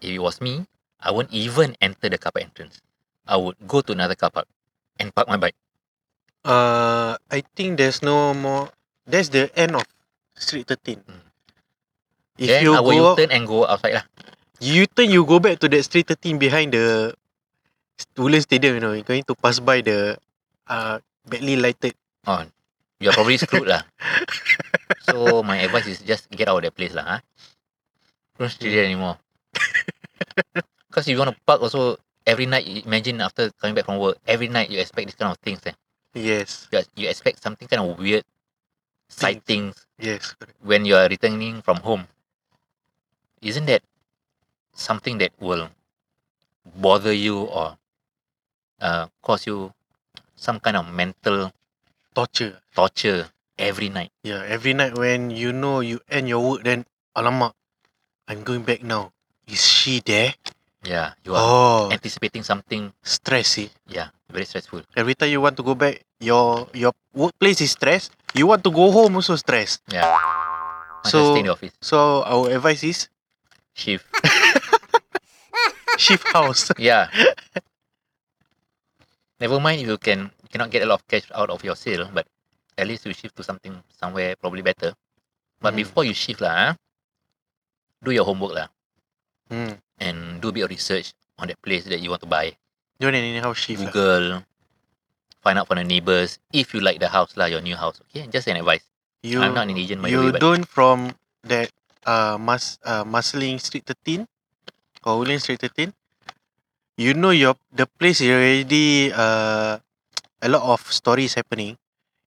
if 0.00 0.10
it 0.10 0.18
was 0.20 0.40
me, 0.40 0.66
I 1.00 1.10
won't 1.10 1.32
even 1.32 1.76
enter 1.80 2.08
the 2.08 2.18
car 2.18 2.32
park 2.32 2.44
entrance. 2.44 2.80
I 3.26 3.36
would 3.36 3.56
go 3.66 3.80
to 3.80 3.92
another 3.92 4.14
car 4.14 4.30
park 4.30 4.46
and 4.98 5.14
park 5.14 5.28
my 5.28 5.36
bike. 5.36 5.56
Uh, 6.44 7.16
I 7.30 7.42
think 7.56 7.78
there's 7.78 8.02
no 8.02 8.32
more. 8.34 8.70
That's 9.06 9.28
the 9.28 9.50
end 9.58 9.76
of 9.76 9.84
Street 10.36 10.66
13. 10.68 11.02
Mm. 11.04 11.29
If 12.40 12.48
then 12.48 12.64
you 12.64 12.72
will 12.72 12.82
go, 12.82 13.12
U-turn 13.12 13.30
and 13.36 13.44
go 13.44 13.68
outside 13.68 14.00
lah. 14.00 14.04
you 14.64 14.88
turn, 14.88 15.12
you 15.12 15.28
go 15.28 15.36
back 15.38 15.60
to 15.60 15.68
that 15.68 15.84
Street 15.84 16.08
13 16.08 16.40
behind 16.40 16.72
the 16.72 17.12
Woodlands 18.16 18.48
Stadium. 18.48 18.74
You 18.76 18.80
know, 18.80 18.92
you're 18.96 19.04
going 19.04 19.28
to 19.28 19.36
pass 19.36 19.60
by 19.60 19.84
the 19.84 20.16
uh 20.64 20.98
badly 21.28 21.60
lighted. 21.60 21.92
Oh, 22.24 22.44
you're 22.96 23.12
probably 23.12 23.36
screwed 23.36 23.68
lah. 23.68 23.84
So 25.10 25.42
my 25.42 25.58
advice 25.60 25.86
is 25.86 26.00
just 26.02 26.28
get 26.30 26.48
out 26.48 26.60
of 26.60 26.64
that 26.64 26.74
place 26.76 26.94
lah. 26.96 27.04
Huh? 27.04 27.20
Don't 28.38 28.50
stay 28.52 28.72
there 28.72 28.84
anymore. 28.88 29.20
Because 30.90 31.06
you 31.06 31.18
want 31.18 31.30
to 31.30 31.36
park 31.46 31.62
also 31.62 31.96
every 32.26 32.46
night. 32.46 32.66
Imagine 32.86 33.20
after 33.20 33.50
coming 33.60 33.74
back 33.74 33.86
from 33.86 33.98
work, 34.02 34.18
every 34.26 34.48
night 34.48 34.70
you 34.70 34.78
expect 34.80 35.06
this 35.06 35.14
kind 35.18 35.30
of 35.30 35.38
things. 35.38 35.60
Eh? 35.66 35.74
Yes. 36.14 36.66
You, 36.72 36.82
you 36.96 37.06
expect 37.08 37.42
something 37.42 37.68
kind 37.68 37.82
of 37.84 37.98
weird 37.98 38.24
sightings 39.10 39.86
Yes. 39.98 40.34
correct. 40.38 40.58
when 40.62 40.84
you 40.86 40.94
are 40.96 41.06
returning 41.08 41.62
from 41.62 41.78
home. 41.82 42.06
Isn't 43.40 43.66
that 43.66 43.82
something 44.76 45.18
that 45.18 45.32
will 45.40 45.68
bother 46.64 47.12
you 47.12 47.48
or 47.48 47.76
uh, 48.80 49.08
cause 49.24 49.46
you 49.46 49.72
some 50.36 50.60
kind 50.60 50.76
of 50.76 50.88
mental 50.92 51.52
Torture. 52.14 52.60
torture 52.74 53.28
every 53.58 53.88
night? 53.88 54.12
Yeah. 54.22 54.44
Every 54.44 54.74
night 54.74 54.96
when 54.98 55.30
you 55.30 55.52
know 55.52 55.80
you 55.80 56.00
end 56.10 56.28
your 56.28 56.40
work, 56.44 56.64
then 56.64 56.84
alamak, 57.16 57.52
I'm 58.28 58.42
going 58.44 58.62
back 58.62 58.82
now. 58.82 59.12
Is 59.48 59.64
she 59.64 60.00
there? 60.04 60.34
Yeah, 60.84 61.12
you 61.24 61.34
are 61.34 61.40
Oh, 61.44 61.88
anticipating 61.92 62.42
something. 62.42 62.92
stress. 63.02 63.48
See. 63.60 63.70
Yeah, 63.88 64.08
very 64.30 64.44
stressful. 64.44 64.82
Every 64.96 65.14
time 65.14 65.28
you 65.28 65.40
want 65.40 65.56
to 65.58 65.62
go 65.62 65.74
back, 65.74 66.04
your 66.20 66.68
your 66.72 66.92
workplace 67.12 67.60
is 67.60 67.72
stress. 67.72 68.08
You 68.32 68.46
want 68.48 68.64
to 68.64 68.70
go 68.72 68.88
home 68.92 69.16
also 69.16 69.36
stress. 69.36 69.80
Yeah. 69.92 70.08
So- 71.04 71.32
stay 71.36 71.40
in 71.40 71.46
the 71.48 71.52
office. 71.52 71.72
So 71.80 72.22
our 72.24 72.48
advice 72.52 72.84
is 72.84 73.08
Shift. 73.80 74.04
shift 75.96 76.26
house. 76.36 76.68
yeah. 76.78 77.08
Never 79.40 79.56
mind 79.58 79.80
if 79.80 79.88
you 79.88 79.96
can 79.96 80.28
you 80.44 80.48
cannot 80.52 80.68
get 80.70 80.82
a 80.84 80.86
lot 80.86 81.00
of 81.00 81.08
cash 81.08 81.24
out 81.32 81.48
of 81.48 81.64
your 81.64 81.74
sale, 81.76 82.10
but 82.12 82.26
at 82.76 82.86
least 82.86 83.06
you 83.08 83.14
shift 83.16 83.36
to 83.36 83.42
something 83.42 83.72
somewhere 83.88 84.36
probably 84.36 84.60
better. 84.62 84.92
But 85.60 85.72
Mm. 85.72 85.80
before 85.84 86.04
you 86.04 86.12
shift 86.12 86.40
lah, 86.44 86.52
ah, 86.52 86.70
do 88.04 88.12
your 88.12 88.24
homework 88.28 88.52
lah 88.56 88.68
Hmm. 89.48 89.80
and 89.98 90.40
do 90.44 90.48
a 90.48 90.52
bit 90.52 90.64
of 90.68 90.70
research 90.70 91.12
on 91.40 91.48
that 91.48 91.60
place 91.64 91.84
that 91.88 92.00
you 92.00 92.08
want 92.12 92.20
to 92.22 92.28
buy. 92.28 92.56
Don't 93.00 93.16
anyhow 93.16 93.52
shift. 93.56 93.80
lah. 93.80 93.88
Google, 93.92 94.26
find 95.40 95.56
out 95.56 95.68
from 95.68 95.80
the 95.80 95.88
neighbors 95.88 96.36
if 96.52 96.72
you 96.76 96.80
like 96.84 97.00
the 97.00 97.08
house 97.08 97.32
lah, 97.36 97.48
your 97.48 97.64
new 97.64 97.76
house. 97.80 97.96
Okay, 98.12 98.28
just 98.28 98.44
an 98.48 98.60
advice. 98.60 98.84
You 99.24 99.40
I'm 99.40 99.52
not 99.56 99.68
an 99.68 99.76
agent 99.76 100.00
by 100.04 100.08
the 100.12 100.16
you 100.16 100.32
way, 100.32 100.40
don't 100.40 100.64
from 100.68 101.16
that 101.48 101.72
uh 102.06 102.36
Mas 102.40 102.78
uh 102.84 103.04
Marsiling 103.04 103.58
Street 103.60 103.84
13 103.86 104.26
or 105.04 105.18
Woodlands 105.20 105.44
Street 105.44 105.60
13. 105.60 105.92
You 107.00 107.14
know 107.16 107.30
your 107.32 107.56
the 107.72 107.86
place 107.86 108.20
is 108.20 108.28
already 108.30 109.12
uh 109.12 109.80
a 110.42 110.48
lot 110.48 110.64
of 110.64 110.80
stories 110.92 111.34
happening. 111.34 111.76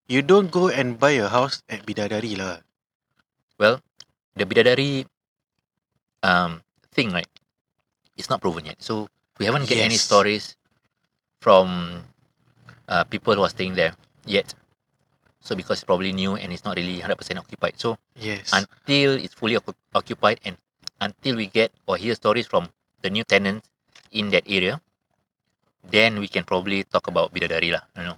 You 0.07 0.21
don't 0.21 0.51
go 0.51 0.69
and 0.69 0.99
buy 0.99 1.15
a 1.21 1.29
house 1.29 1.63
at 1.69 1.85
Bidadari 1.87 2.35
lah. 2.37 2.59
Well, 3.57 3.79
the 4.35 4.45
bidadari 4.45 5.05
um 6.23 6.61
thing 6.91 7.11
right 7.11 7.27
it's 8.17 8.29
not 8.29 8.41
proven 8.41 8.65
yet 8.65 8.79
so 8.81 9.07
we 9.39 9.45
haven't 9.45 9.67
get 9.67 9.79
any 9.79 9.95
Yes. 9.95 10.05
stories 10.07 10.55
from 11.41 12.03
uh, 12.87 13.03
people 13.05 13.35
who 13.35 13.43
are 13.43 13.49
staying 13.51 13.75
there 13.75 13.95
yet 14.25 14.53
so 15.43 15.55
because 15.59 15.79
it's 15.83 15.87
probably 15.87 16.11
new 16.15 16.35
and 16.39 16.51
it's 16.55 16.63
not 16.63 16.75
really 16.79 16.99
100% 17.03 17.37
occupied 17.39 17.75
so 17.77 17.97
Yes. 18.15 18.55
until 18.55 19.19
it's 19.19 19.35
fully 19.35 19.55
occu- 19.59 19.75
occupied 19.93 20.39
and 20.47 20.55
until 21.03 21.35
we 21.35 21.47
get 21.51 21.71
or 21.87 21.97
hear 21.99 22.15
stories 22.15 22.47
from 22.47 22.69
the 23.03 23.09
new 23.11 23.23
tenants 23.27 23.67
in 24.11 24.31
that 24.31 24.47
area 24.47 24.79
then 25.83 26.19
we 26.23 26.27
can 26.31 26.43
probably 26.47 26.83
talk 26.87 27.07
about 27.11 27.33
bidadari 27.35 27.75
lah 27.75 27.83
you 27.99 28.03
know 28.07 28.17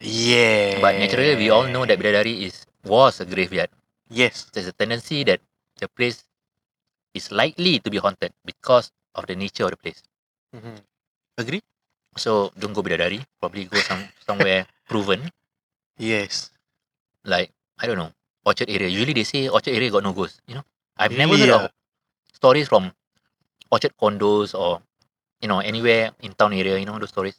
yeah. 0.00 0.80
but 0.84 0.96
naturally 1.00 1.36
we 1.36 1.48
all 1.48 1.64
know 1.64 1.84
that 1.88 1.96
bidadari 1.98 2.44
is 2.44 2.66
was 2.84 3.20
a 3.20 3.26
graveyard 3.26 3.72
Yes. 4.10 4.50
there's 4.52 4.66
a 4.68 4.76
tendency 4.76 5.22
that 5.24 5.40
the 5.80 5.88
place 5.88 6.26
is 7.14 7.30
likely 7.32 7.78
to 7.80 7.88
be 7.90 7.98
haunted 7.98 8.32
because 8.44 8.90
of 9.14 9.26
the 9.26 9.34
nature 9.34 9.64
of 9.66 9.70
the 9.74 9.80
place. 9.80 10.02
Mhm. 10.54 10.78
Agree? 11.38 11.62
So 12.16 12.50
don't 12.58 12.74
go 12.74 12.82
Bidadari. 12.82 13.18
Probably 13.40 13.64
go 13.66 13.78
some 13.82 14.02
somewhere 14.26 14.66
proven, 14.90 15.30
Yes. 16.00 16.48
like 17.24 17.52
I 17.78 17.84
don't 17.86 18.00
know 18.00 18.12
Orchard 18.44 18.72
area. 18.72 18.88
Usually 18.88 19.12
they 19.12 19.24
say 19.28 19.48
Orchard 19.52 19.76
area 19.76 19.90
got 19.92 20.02
no 20.02 20.12
ghost. 20.16 20.40
You 20.48 20.56
know, 20.56 20.64
I've 20.96 21.12
never 21.12 21.36
Really, 21.36 21.48
heard 21.52 21.68
of 21.68 21.70
stories 22.32 22.68
from 22.72 22.92
Orchard 23.70 23.92
condos 24.00 24.56
or 24.56 24.80
you 25.44 25.48
know 25.48 25.60
anywhere 25.60 26.16
in 26.24 26.32
town 26.32 26.56
area. 26.56 26.78
You 26.80 26.86
know 26.88 26.96
those 26.98 27.12
stories. 27.12 27.36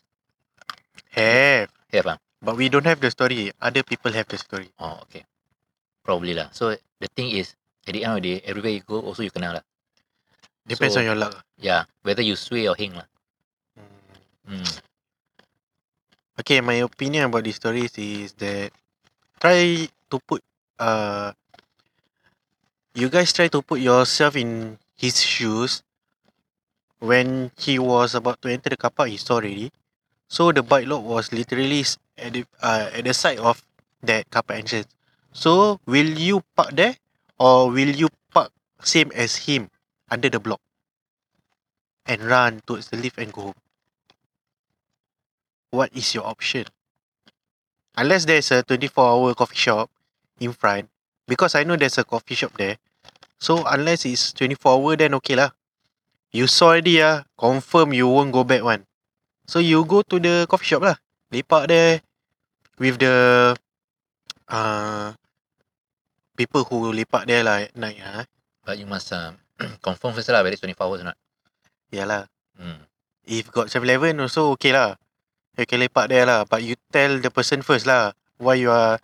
Have. 1.17 1.74
Have 1.91 2.08
ah? 2.08 2.17
But 2.41 2.56
we 2.56 2.69
don't 2.69 2.86
have 2.86 3.02
the 3.02 3.10
story. 3.10 3.52
Other 3.60 3.82
people 3.84 4.13
have 4.13 4.30
the 4.30 4.38
story. 4.38 4.69
Oh 4.80 5.02
okay, 5.10 5.26
probably 6.06 6.38
lah. 6.38 6.54
So 6.54 6.78
the 7.02 7.10
thing 7.17 7.34
is, 7.34 7.58
at 7.89 7.93
the 7.97 8.06
end 8.06 8.13
of 8.17 8.21
the 8.21 8.38
day, 8.38 8.45
everywhere 8.45 8.71
you 8.78 8.86
go, 8.86 9.02
also 9.02 9.26
you 9.26 9.34
kenal 9.34 9.58
lah. 9.58 9.65
Depends 10.69 10.93
So- 10.93 11.02
on 11.02 11.10
your 11.10 11.17
luck. 11.17 11.34
Yeah, 11.58 11.89
whether 12.06 12.21
you 12.21 12.38
sway 12.38 12.69
or 12.69 12.78
hing 12.78 12.93
lah. 12.93 13.10
Mm. 14.47 14.62
Mm. 14.62 14.69
Okay, 16.41 16.58
my 16.58 16.82
opinion 16.82 17.30
about 17.30 17.45
these 17.45 17.62
stories 17.62 17.93
is 18.01 18.34
that 18.41 18.73
try 19.38 19.86
to 20.10 20.17
put 20.25 20.41
uh 20.82 21.30
you 22.97 23.10
guys 23.13 23.30
try 23.30 23.45
to 23.45 23.62
put 23.62 23.77
yourself 23.80 24.34
in 24.36 24.80
his 24.97 25.21
shoes 25.21 25.84
when 26.97 27.51
he 27.62 27.77
was 27.77 28.17
about 28.17 28.41
to 28.41 28.49
enter 28.49 28.73
the 28.73 28.77
car 28.77 28.89
park 28.89 29.10
he 29.13 29.17
saw 29.21 29.38
already. 29.38 29.69
So 30.30 30.51
the 30.51 30.63
bike 30.63 30.88
lot 30.89 31.04
was 31.06 31.30
literally 31.32 31.86
at 32.17 32.34
the 32.34 32.45
uh, 32.58 32.89
at 32.89 33.06
the 33.06 33.13
side 33.13 33.38
of 33.38 33.62
that 34.01 34.25
car 34.34 34.41
park 34.41 34.65
entrance. 34.65 34.89
So 35.34 35.77
will 35.86 36.10
you 36.17 36.41
park 36.58 36.73
there 36.73 36.97
or 37.38 37.69
will 37.69 37.93
you 37.93 38.10
park 38.34 38.49
same 38.82 39.13
as 39.13 39.45
him 39.45 39.69
under 40.10 40.30
the 40.34 40.41
block 40.41 40.62
and 42.10 42.25
run 42.25 42.62
towards 42.65 42.89
the 42.89 42.97
lift 42.97 43.21
and 43.21 43.30
go 43.32 43.54
home? 43.54 43.62
What 45.71 45.89
is 45.95 46.13
your 46.13 46.27
option? 46.27 46.67
Unless 47.95 48.27
there's 48.27 48.51
a 48.51 48.63
24 48.63 48.91
hour 49.03 49.34
coffee 49.34 49.57
shop 49.57 49.89
in 50.39 50.53
front, 50.53 50.88
because 51.27 51.55
I 51.55 51.63
know 51.63 51.75
there's 51.75 51.97
a 51.97 52.03
coffee 52.03 52.36
shop 52.36 52.55
there. 52.55 52.77
So 53.39 53.63
unless 53.65 54.05
it's 54.05 54.31
24 54.38 54.77
hour, 54.77 54.95
then 54.95 55.15
okay 55.19 55.36
lah. 55.36 55.51
You 56.31 56.47
saw 56.47 56.77
already 56.77 57.01
ah, 57.01 57.27
confirm 57.36 57.91
you 57.91 58.07
won't 58.07 58.31
go 58.31 58.43
back 58.43 58.63
one. 58.63 58.86
So 59.49 59.60
you 59.60 59.84
go 59.84 60.05
to 60.05 60.19
the 60.19 60.45
coffee 60.47 60.69
shop 60.69 60.86
lah. 60.86 60.95
Lepak 61.34 61.67
there 61.67 61.99
with 62.79 62.99
the 62.99 63.51
uh, 64.47 65.12
people 66.38 66.63
who 66.67 66.95
lepak 66.95 67.27
there 67.27 67.43
lah 67.43 67.67
at 67.67 67.75
night 67.75 67.99
ah. 67.99 68.23
But 68.63 68.77
you 68.77 68.88
must 68.88 69.12
uh, 69.12 69.36
confirm 69.84 70.15
first 70.15 70.31
lah 70.31 70.45
whether 70.45 70.55
it's 70.55 70.63
24 70.63 70.88
hours 70.88 71.01
or 71.03 71.12
not. 71.12 71.19
Yeah 71.91 72.07
lah. 72.07 72.29
Hmm. 72.55 72.88
If 73.27 73.51
got 73.51 73.67
7-Eleven 73.67 74.21
also 74.21 74.53
okay 74.55 74.71
lah. 74.71 75.00
You 75.59 75.65
can 75.67 75.83
lepak 75.83 76.07
there 76.07 76.23
lah. 76.23 76.47
But 76.47 76.63
you 76.63 76.75
tell 76.91 77.19
the 77.19 77.31
person 77.31 77.61
first 77.61 77.87
lah 77.87 78.15
why 78.39 78.55
you 78.61 78.71
are 78.71 78.99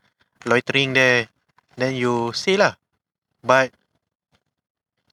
loitering 0.47 0.93
there. 0.95 1.27
Then 1.75 1.93
you 1.95 2.31
say 2.33 2.55
lah. 2.55 2.79
But 3.43 3.71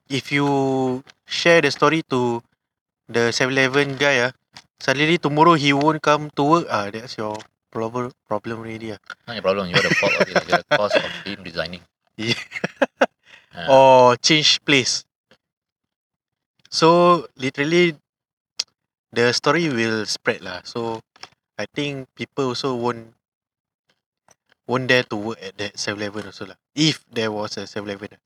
if 0.08 0.32
you 0.32 0.48
share 1.26 1.60
the 1.60 1.70
story 1.70 2.02
to 2.10 2.42
the 3.08 3.32
7-Eleven 3.32 3.96
guy 3.96 4.30
ah, 4.30 4.32
suddenly 4.80 5.18
tomorrow 5.18 5.54
he 5.54 5.72
won't 5.72 6.00
come 6.00 6.30
to 6.32 6.42
work 6.42 6.66
ah, 6.72 6.88
that's 6.88 7.16
your 7.16 7.36
problem 7.68 8.12
problem 8.28 8.64
already 8.64 8.92
ah. 8.92 9.00
Not 9.28 9.36
your 9.36 9.44
problem. 9.44 9.68
You're 9.68 9.84
the 9.84 9.94
fault 9.96 10.14
of 10.16 10.28
it. 10.28 10.34
You're 10.48 10.62
the 10.62 10.76
cause 10.76 10.94
of 10.96 11.12
him 11.24 11.42
resigning. 11.44 11.82
Yeah. 12.16 12.38
Ah. 13.54 13.70
Or 13.70 14.16
change 14.18 14.58
place. 14.66 15.06
So 16.66 17.22
literally 17.38 17.94
the 19.14 19.30
story 19.30 19.70
will 19.70 20.02
spread 20.10 20.42
lah. 20.42 20.66
So 20.66 21.06
I 21.58 21.66
think 21.66 22.08
people 22.14 22.50
also 22.50 22.74
won't 22.74 23.14
won't 24.66 24.88
dare 24.88 25.04
to 25.04 25.16
work 25.16 25.38
at 25.42 25.56
that 25.58 25.74
7-Eleven 25.76 26.26
also 26.26 26.46
lah. 26.46 26.58
If 26.74 27.04
there 27.12 27.30
was 27.30 27.56
a 27.60 27.68
7-Eleven. 27.68 28.16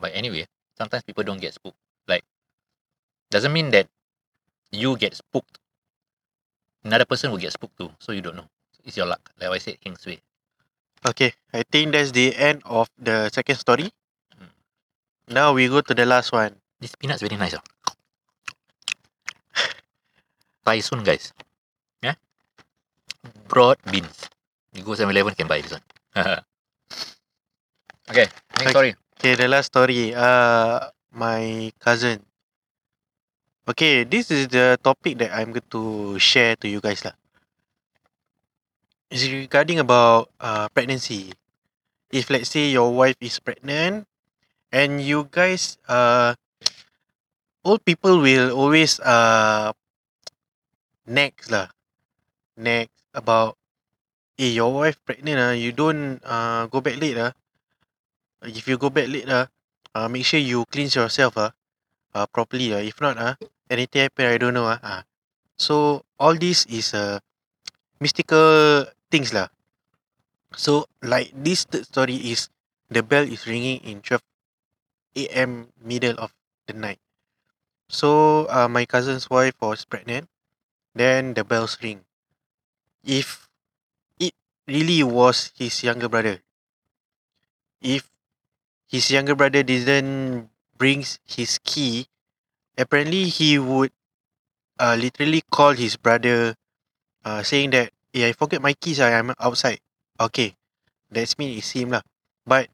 But 0.00 0.16
anyway, 0.16 0.48
sometimes 0.74 1.04
people 1.04 1.22
don't 1.22 1.38
get 1.40 1.52
spooked. 1.52 1.76
Like, 2.08 2.24
doesn't 3.30 3.52
mean 3.52 3.70
that 3.76 3.86
you 4.72 4.96
get 4.96 5.14
spooked. 5.14 5.60
Another 6.82 7.04
person 7.04 7.30
will 7.30 7.38
get 7.38 7.52
spooked 7.52 7.76
too. 7.76 7.92
So 8.00 8.12
you 8.12 8.24
don't 8.24 8.36
know. 8.36 8.48
It's 8.82 8.96
your 8.96 9.04
luck. 9.04 9.30
Like 9.38 9.50
I 9.50 9.58
said, 9.58 9.76
heng 9.84 10.00
sui. 10.00 10.18
Okay, 11.04 11.32
I 11.52 11.62
think 11.68 11.92
that's 11.92 12.12
the 12.12 12.34
end 12.34 12.62
of 12.64 12.88
the 12.96 13.28
second 13.28 13.56
story. 13.56 13.92
Mm. 14.32 14.52
Now 15.28 15.52
we 15.52 15.68
go 15.68 15.84
to 15.84 15.94
the 15.94 16.06
last 16.08 16.32
one. 16.32 16.56
This 16.80 16.96
peanut's 16.96 17.20
very 17.20 17.36
nice. 17.36 17.54
Oh. 17.54 17.64
Taisun, 20.64 21.04
guys. 21.04 21.32
Broad 23.48 23.78
beans. 23.90 24.28
You 24.72 24.82
go 24.82 24.94
7-Eleven 24.94 25.34
can 25.34 25.46
buy 25.48 25.60
this 25.60 25.72
one. 25.72 25.82
okay, 28.10 28.26
next 28.58 28.70
Okay. 28.70 28.70
story. 28.70 28.94
Okay, 29.18 29.34
the 29.34 29.48
last 29.48 29.66
story. 29.72 30.14
Uh, 30.14 30.90
my 31.12 31.72
cousin. 31.80 32.24
Okay, 33.68 34.04
this 34.04 34.30
is 34.30 34.48
the 34.48 34.78
topic 34.82 35.18
that 35.18 35.32
I'm 35.32 35.52
going 35.52 35.68
to 35.70 36.18
share 36.18 36.56
to 36.56 36.68
you 36.68 36.80
guys 36.80 37.04
lah. 37.04 37.12
It's 39.10 39.26
regarding 39.28 39.78
about 39.78 40.30
uh, 40.40 40.68
pregnancy. 40.68 41.32
If 42.10 42.30
let's 42.30 42.50
say 42.50 42.70
your 42.70 42.92
wife 42.94 43.16
is 43.20 43.38
pregnant, 43.40 44.06
and 44.72 45.00
you 45.02 45.28
guys 45.30 45.78
uh, 45.88 46.34
old 47.64 47.84
people 47.84 48.20
will 48.20 48.50
always 48.52 49.00
uh, 49.00 49.72
next 51.06 51.50
lah, 51.50 51.68
next 52.56 52.99
about, 53.14 53.56
eh 54.38 54.52
your 54.56 54.72
wife 54.72 54.96
pregnant 55.04 55.38
ah, 55.38 55.52
you 55.52 55.72
don't 55.72 56.20
uh, 56.24 56.66
go 56.66 56.80
back 56.80 56.96
late 56.96 57.18
ah. 57.18 57.32
If 58.40 58.64
you 58.68 58.78
go 58.80 58.88
back 58.88 59.08
late 59.08 59.28
ah, 59.28 59.52
uh, 59.94 60.08
make 60.08 60.24
sure 60.24 60.40
you 60.40 60.64
cleanse 60.72 60.96
yourself 60.96 61.36
ah, 61.36 61.52
uh, 62.14 62.26
properly 62.30 62.72
ah. 62.72 62.80
If 62.80 63.00
not 63.00 63.20
ah, 63.20 63.36
anything 63.68 64.08
happen 64.08 64.26
I 64.26 64.38
don't 64.38 64.54
know 64.56 64.66
ah. 64.70 64.80
ah. 64.80 65.02
So 65.60 66.06
all 66.16 66.34
this 66.34 66.64
is 66.72 66.96
uh, 66.96 67.20
mystical 68.00 68.88
things 69.12 69.36
lah. 69.36 69.52
So 70.56 70.88
like 71.04 71.30
this 71.36 71.68
third 71.68 71.86
story 71.86 72.16
is 72.16 72.48
the 72.88 73.04
bell 73.04 73.22
is 73.28 73.46
ringing 73.46 73.84
in 73.84 74.00
12 74.02 74.24
a.m. 75.16 75.70
middle 75.78 76.16
of 76.18 76.32
the 76.66 76.74
night. 76.74 76.98
So 77.90 78.46
uh, 78.48 78.66
my 78.70 78.86
cousin's 78.86 79.28
wife 79.28 79.54
was 79.60 79.84
pregnant. 79.84 80.30
Then 80.94 81.34
the 81.34 81.44
bells 81.44 81.78
ring. 81.82 82.02
If 83.04 83.48
it 84.20 84.34
really 84.66 85.02
was 85.02 85.52
his 85.56 85.82
younger 85.84 86.08
brother, 86.08 86.42
if 87.80 88.08
his 88.88 89.10
younger 89.10 89.34
brother 89.34 89.62
didn't 89.62 90.50
brings 90.78 91.18
his 91.26 91.58
key, 91.64 92.06
apparently 92.78 93.26
he 93.28 93.58
would 93.58 93.92
uh, 94.80 94.96
literally 95.00 95.42
call 95.50 95.72
his 95.72 95.96
brother 95.96 96.54
uh, 97.24 97.42
saying 97.42 97.70
that, 97.72 97.92
yeah, 98.12 98.28
I 98.28 98.32
forget 98.32 98.62
my 98.62 98.74
keys, 98.74 99.00
I 99.00 99.10
am 99.12 99.34
outside. 99.40 99.80
Okay, 100.20 100.56
that's 101.10 101.38
mean 101.38 101.58
it's 101.58 101.70
him 101.72 101.90
lah. 101.90 102.02
But 102.46 102.68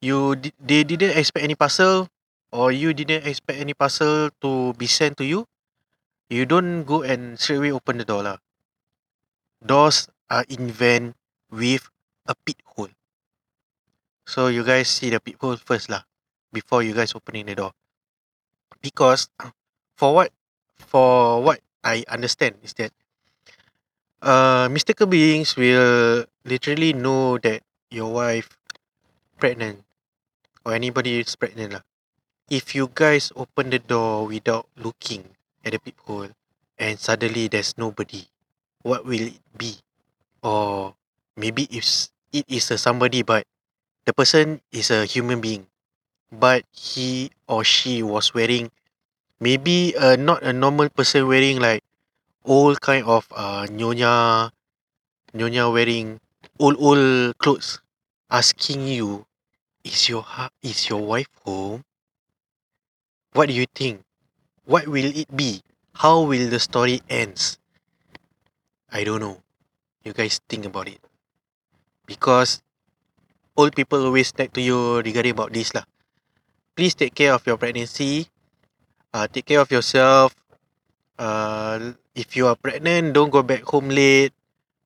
you 0.00 0.36
di- 0.36 0.52
they 0.60 0.84
didn't 0.84 1.16
expect 1.16 1.44
any 1.44 1.54
parcel 1.56 2.08
or 2.52 2.72
you 2.72 2.92
didn't 2.92 3.24
expect 3.26 3.58
any 3.58 3.72
parcel 3.74 4.28
to 4.40 4.72
be 4.74 4.86
sent 4.86 5.16
to 5.16 5.24
you, 5.24 5.46
you 6.30 6.46
don't 6.46 6.84
go 6.84 7.02
and 7.02 7.40
straight 7.40 7.58
away 7.58 7.72
open 7.72 7.98
the 7.98 8.06
door 8.06 8.22
lah. 8.24 8.38
Doors 9.62 10.10
are 10.28 10.44
in 10.50 11.14
with 11.50 11.86
a 12.26 12.34
pit 12.34 12.58
hole. 12.66 12.90
So 14.26 14.48
you 14.48 14.64
guys 14.64 14.88
see 14.88 15.10
the 15.10 15.20
pit 15.20 15.36
hole 15.38 15.56
first 15.56 15.90
lah 15.90 16.02
before 16.50 16.82
you 16.82 16.94
guys 16.94 17.14
opening 17.14 17.46
the 17.46 17.54
door. 17.54 17.72
Because 18.82 19.30
for 19.94 20.14
what 20.14 20.30
for 20.74 21.42
what 21.42 21.62
I 21.84 22.02
understand 22.10 22.58
is 22.62 22.74
that 22.82 22.90
uh 24.22 24.66
mystical 24.70 25.06
beings 25.06 25.54
will 25.54 26.26
literally 26.44 26.92
know 26.92 27.38
that 27.38 27.62
your 27.90 28.10
wife 28.10 28.50
pregnant 29.38 29.84
or 30.64 30.74
anybody 30.74 31.20
is 31.22 31.34
pregnant 31.36 31.78
lah. 31.78 31.84
If 32.50 32.74
you 32.74 32.90
guys 32.90 33.30
open 33.34 33.70
the 33.70 33.78
door 33.78 34.26
without 34.26 34.66
looking 34.74 35.38
at 35.62 35.72
the 35.72 35.78
peephole 35.78 36.34
and 36.78 36.98
suddenly 36.98 37.46
there's 37.46 37.78
nobody, 37.78 38.26
what 38.82 39.04
will 39.06 39.28
it 39.34 39.40
be? 39.56 39.78
Or 40.42 40.94
maybe 41.36 41.68
if 41.70 42.08
it 42.32 42.46
is 42.48 42.70
a 42.70 42.78
somebody 42.78 43.22
but 43.22 43.46
the 44.06 44.12
person 44.14 44.60
is 44.72 44.90
a 44.90 45.04
human 45.06 45.40
being 45.40 45.66
but 46.32 46.64
he 46.72 47.30
or 47.48 47.64
she 47.64 48.02
was 48.02 48.34
wearing 48.34 48.70
maybe 49.40 49.94
uh, 49.96 50.16
not 50.16 50.42
a 50.42 50.52
normal 50.52 50.88
person 50.90 51.28
wearing 51.28 51.60
like 51.60 51.84
old 52.44 52.80
kind 52.80 53.04
of 53.06 53.26
uh, 53.36 53.66
nyonya 53.70 54.50
nyonya 55.34 55.72
wearing 55.72 56.20
old 56.58 56.76
old 56.80 57.36
clothes 57.38 57.80
asking 58.30 58.86
you 58.88 59.26
is 59.84 60.08
your 60.08 60.26
is 60.62 60.88
your 60.88 61.02
wife 61.04 61.30
home? 61.44 61.84
What 63.34 63.46
do 63.48 63.52
you 63.54 63.66
think? 63.74 64.02
What 64.64 64.88
will 64.88 65.16
it 65.16 65.36
be? 65.36 65.62
How 65.94 66.22
will 66.22 66.50
the 66.50 66.60
story 66.60 67.02
ends 67.08 67.58
i 68.92 69.04
don't 69.04 69.20
know. 69.20 69.40
You 70.04 70.12
guys 70.12 70.40
think 70.48 70.66
about 70.66 70.88
it. 70.88 71.00
Because 72.06 72.60
old 73.56 73.74
people 73.74 74.04
always 74.04 74.32
talk 74.32 74.52
to 74.52 74.60
you 74.60 75.00
regarding 75.00 75.32
about 75.32 75.52
this 75.52 75.72
lah. 75.72 75.88
Please 76.76 76.92
take 76.92 77.14
care 77.16 77.32
of 77.32 77.40
your 77.48 77.56
pregnancy. 77.56 78.28
Uh, 79.12 79.28
take 79.28 79.48
care 79.48 79.60
of 79.60 79.72
yourself. 79.72 80.36
Uh, 81.16 81.96
if 82.14 82.36
you 82.36 82.46
are 82.48 82.56
pregnant 82.56 83.16
don't 83.16 83.32
go 83.32 83.42
back 83.42 83.64
home 83.64 83.88
late. 83.88 84.32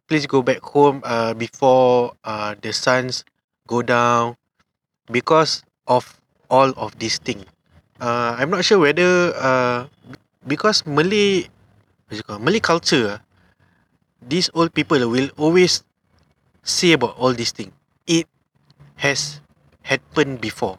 Please 0.07 0.27
go 0.31 0.39
back 0.39 0.63
home 0.63 1.03
uh, 1.03 1.35
before 1.35 2.15
uh, 2.23 2.55
the 2.63 2.71
suns 2.71 3.27
go 3.67 3.83
down. 3.83 4.39
Because 5.11 5.67
of 5.87 6.07
all 6.51 6.71
of 6.79 6.99
these 6.99 7.19
thing. 7.19 7.43
Uh, 7.99 8.39
I'm 8.39 8.51
not 8.51 8.63
sure 8.63 8.79
whether 8.79 9.35
uh, 9.35 9.87
because 10.47 10.87
Malay 10.87 11.51
what 12.07 12.15
you 12.15 12.23
call 12.23 12.39
Malay 12.39 12.61
culture 12.63 13.19
ah, 13.19 13.26
these 14.23 14.51
old 14.55 14.75
people 14.75 15.01
will 15.09 15.31
always 15.37 15.85
say 16.63 16.93
about 16.93 17.17
all 17.17 17.33
these 17.33 17.53
thing. 17.53 17.73
It 18.07 18.27
has 18.97 19.41
happened 19.83 20.41
before. 20.41 20.79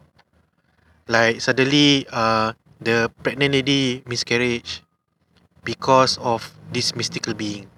Like 1.08 1.40
suddenly 1.42 2.06
uh, 2.12 2.54
the 2.82 3.12
pregnant 3.24 3.54
lady 3.54 4.04
miscarriage 4.06 4.84
because 5.64 6.18
of 6.20 6.52
this 6.72 6.96
mystical 6.96 7.34
being. 7.34 7.70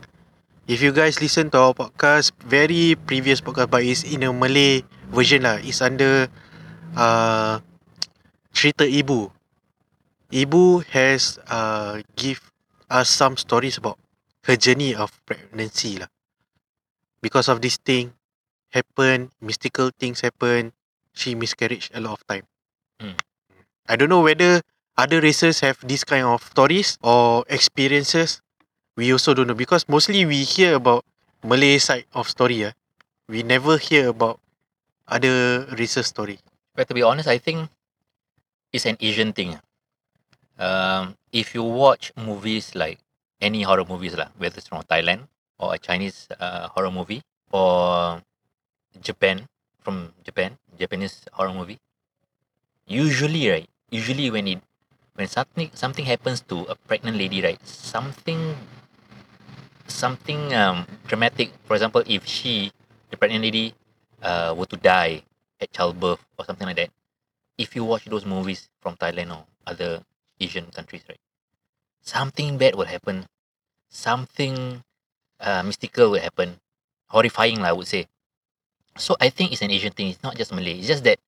If 0.68 0.82
you 0.82 0.92
guys 0.94 1.22
listen 1.22 1.50
to 1.52 1.58
our 1.58 1.74
podcast 1.74 2.34
very 2.46 2.94
previous 3.10 3.42
podcast 3.42 3.70
but 3.70 3.82
it's 3.84 4.04
in 4.06 4.24
a 4.24 4.34
Malay 4.34 4.86
version 5.10 5.44
lah. 5.46 5.58
It's 5.62 5.82
under 5.82 6.30
uh, 6.98 7.62
cerita 8.54 8.86
ibu. 8.86 9.30
Ibu 10.30 10.86
has 10.94 11.42
uh, 11.50 12.02
give 12.14 12.42
us 12.90 13.10
some 13.10 13.38
stories 13.38 13.78
about 13.78 13.98
her 14.44 14.56
journey 14.56 14.96
of 14.96 15.12
pregnancy 15.26 16.00
lah. 16.00 16.08
Because 17.22 17.50
of 17.52 17.60
this 17.60 17.78
thing 17.78 18.14
happen, 18.72 19.32
mystical 19.42 19.92
things 19.92 20.22
happen, 20.22 20.72
she 21.14 21.36
miscarriage 21.36 21.92
a 21.94 22.00
lot 22.00 22.20
of 22.20 22.22
time. 22.28 22.48
Mm. 23.02 23.18
I 23.90 23.96
don't 23.96 24.10
know 24.10 24.22
whether 24.22 24.62
other 24.96 25.20
races 25.20 25.60
have 25.60 25.80
this 25.84 26.04
kind 26.04 26.24
of 26.26 26.44
stories 26.44 26.98
or 27.02 27.44
experiences. 27.50 28.42
We 28.96 29.12
also 29.12 29.34
don't 29.34 29.48
know 29.48 29.58
because 29.58 29.88
mostly 29.88 30.26
we 30.26 30.44
hear 30.44 30.76
about 30.76 31.06
Malay 31.44 31.80
side 31.80 32.06
of 32.14 32.28
story. 32.28 32.68
Ah, 32.68 32.76
we 33.28 33.44
never 33.44 33.78
hear 33.78 34.12
about 34.12 34.40
other 35.08 35.66
races 35.80 36.08
story. 36.08 36.40
But 36.76 36.88
to 36.88 36.94
be 36.94 37.04
honest, 37.04 37.28
I 37.28 37.40
think 37.40 37.70
it's 38.72 38.86
an 38.86 38.98
Asian 39.00 39.34
thing. 39.34 39.60
Um, 40.60 41.16
if 41.32 41.56
you 41.56 41.64
watch 41.64 42.12
movies 42.20 42.76
like 42.76 43.00
any 43.42 43.64
horror 43.64 43.86
movies, 43.88 44.16
lah, 44.16 44.28
whether 44.38 44.58
it's 44.58 44.68
from 44.68 44.84
Thailand 44.84 45.28
or 45.60 45.74
a 45.74 45.78
Chinese 45.78 46.28
uh, 46.40 46.68
horror 46.70 46.92
movie 46.92 47.22
or 47.52 48.22
Japan 49.02 49.48
from 49.80 50.14
Japan, 50.24 50.58
Japanese 50.78 51.24
horror 51.32 51.54
movie, 51.54 51.80
usually 52.88 53.50
right, 53.50 53.70
usually 53.90 54.30
when 54.30 54.48
it 54.48 54.62
when 55.16 55.28
something 55.28 55.72
something 55.74 56.06
happens 56.06 56.42
to 56.48 56.64
a 56.68 56.76
pregnant 56.76 57.18
lady, 57.18 57.42
right, 57.42 57.60
something 57.68 58.56
something 59.88 60.54
um 60.54 60.86
dramatic. 61.08 61.52
For 61.66 61.76
example, 61.76 62.04
if 62.06 62.26
she 62.26 62.72
the 63.10 63.18
pregnant 63.18 63.44
lady 63.44 63.74
uh 64.22 64.54
were 64.56 64.68
to 64.68 64.78
die 64.78 65.24
at 65.62 65.72
childbirth 65.72 66.24
or 66.38 66.46
something 66.46 66.68
like 66.68 66.78
that, 66.78 66.92
if 67.58 67.76
you 67.76 67.84
watch 67.84 68.06
those 68.06 68.26
movies 68.26 68.70
from 68.82 68.96
Thailand 68.96 69.32
or 69.32 69.44
other 69.68 70.04
Asian 70.40 70.66
countries, 70.72 71.04
right, 71.08 71.20
something 72.02 72.58
bad 72.58 72.76
will 72.76 72.86
happen, 72.90 73.26
something 73.90 74.84
uh, 75.40 75.64
mystical 75.64 76.12
will 76.12 76.22
happen, 76.22 76.60
horrifying, 77.10 77.62
lah, 77.62 77.70
I 77.70 77.74
would 77.74 77.88
say. 77.88 78.08
So 78.98 79.16
I 79.20 79.30
think 79.30 79.52
it's 79.52 79.62
an 79.62 79.72
Asian 79.72 79.94
thing. 79.94 80.10
It's 80.10 80.24
not 80.24 80.36
just 80.38 80.54
Malay. 80.54 80.80
It's 80.80 80.88
just 80.88 81.04
that 81.06 81.20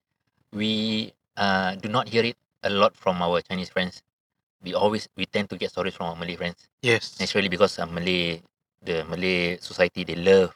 we 0.52 1.12
uh, 1.36 1.74
do 1.76 1.88
not 1.88 2.08
hear 2.08 2.24
it 2.24 2.36
a 2.62 2.70
lot 2.70 2.96
from 2.96 3.22
our 3.22 3.40
Chinese 3.42 3.70
friends. 3.70 4.02
We 4.62 4.74
always 4.74 5.08
we 5.16 5.26
tend 5.26 5.50
to 5.50 5.56
get 5.56 5.70
stories 5.70 5.94
from 5.94 6.06
our 6.06 6.16
Malay 6.16 6.36
friends 6.36 6.68
Yes. 6.82 7.18
naturally 7.20 7.48
because 7.48 7.78
uh, 7.78 7.86
Malay, 7.86 8.42
the 8.82 9.04
Malay 9.04 9.58
society, 9.58 10.04
they 10.04 10.16
love, 10.16 10.54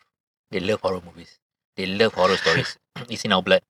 they 0.50 0.60
love 0.60 0.80
horror 0.80 1.00
movies. 1.04 1.38
They 1.76 1.86
love 1.86 2.14
horror 2.14 2.36
stories. 2.36 2.78
it's 3.10 3.24
in 3.24 3.32
our 3.32 3.42
blood. 3.42 3.62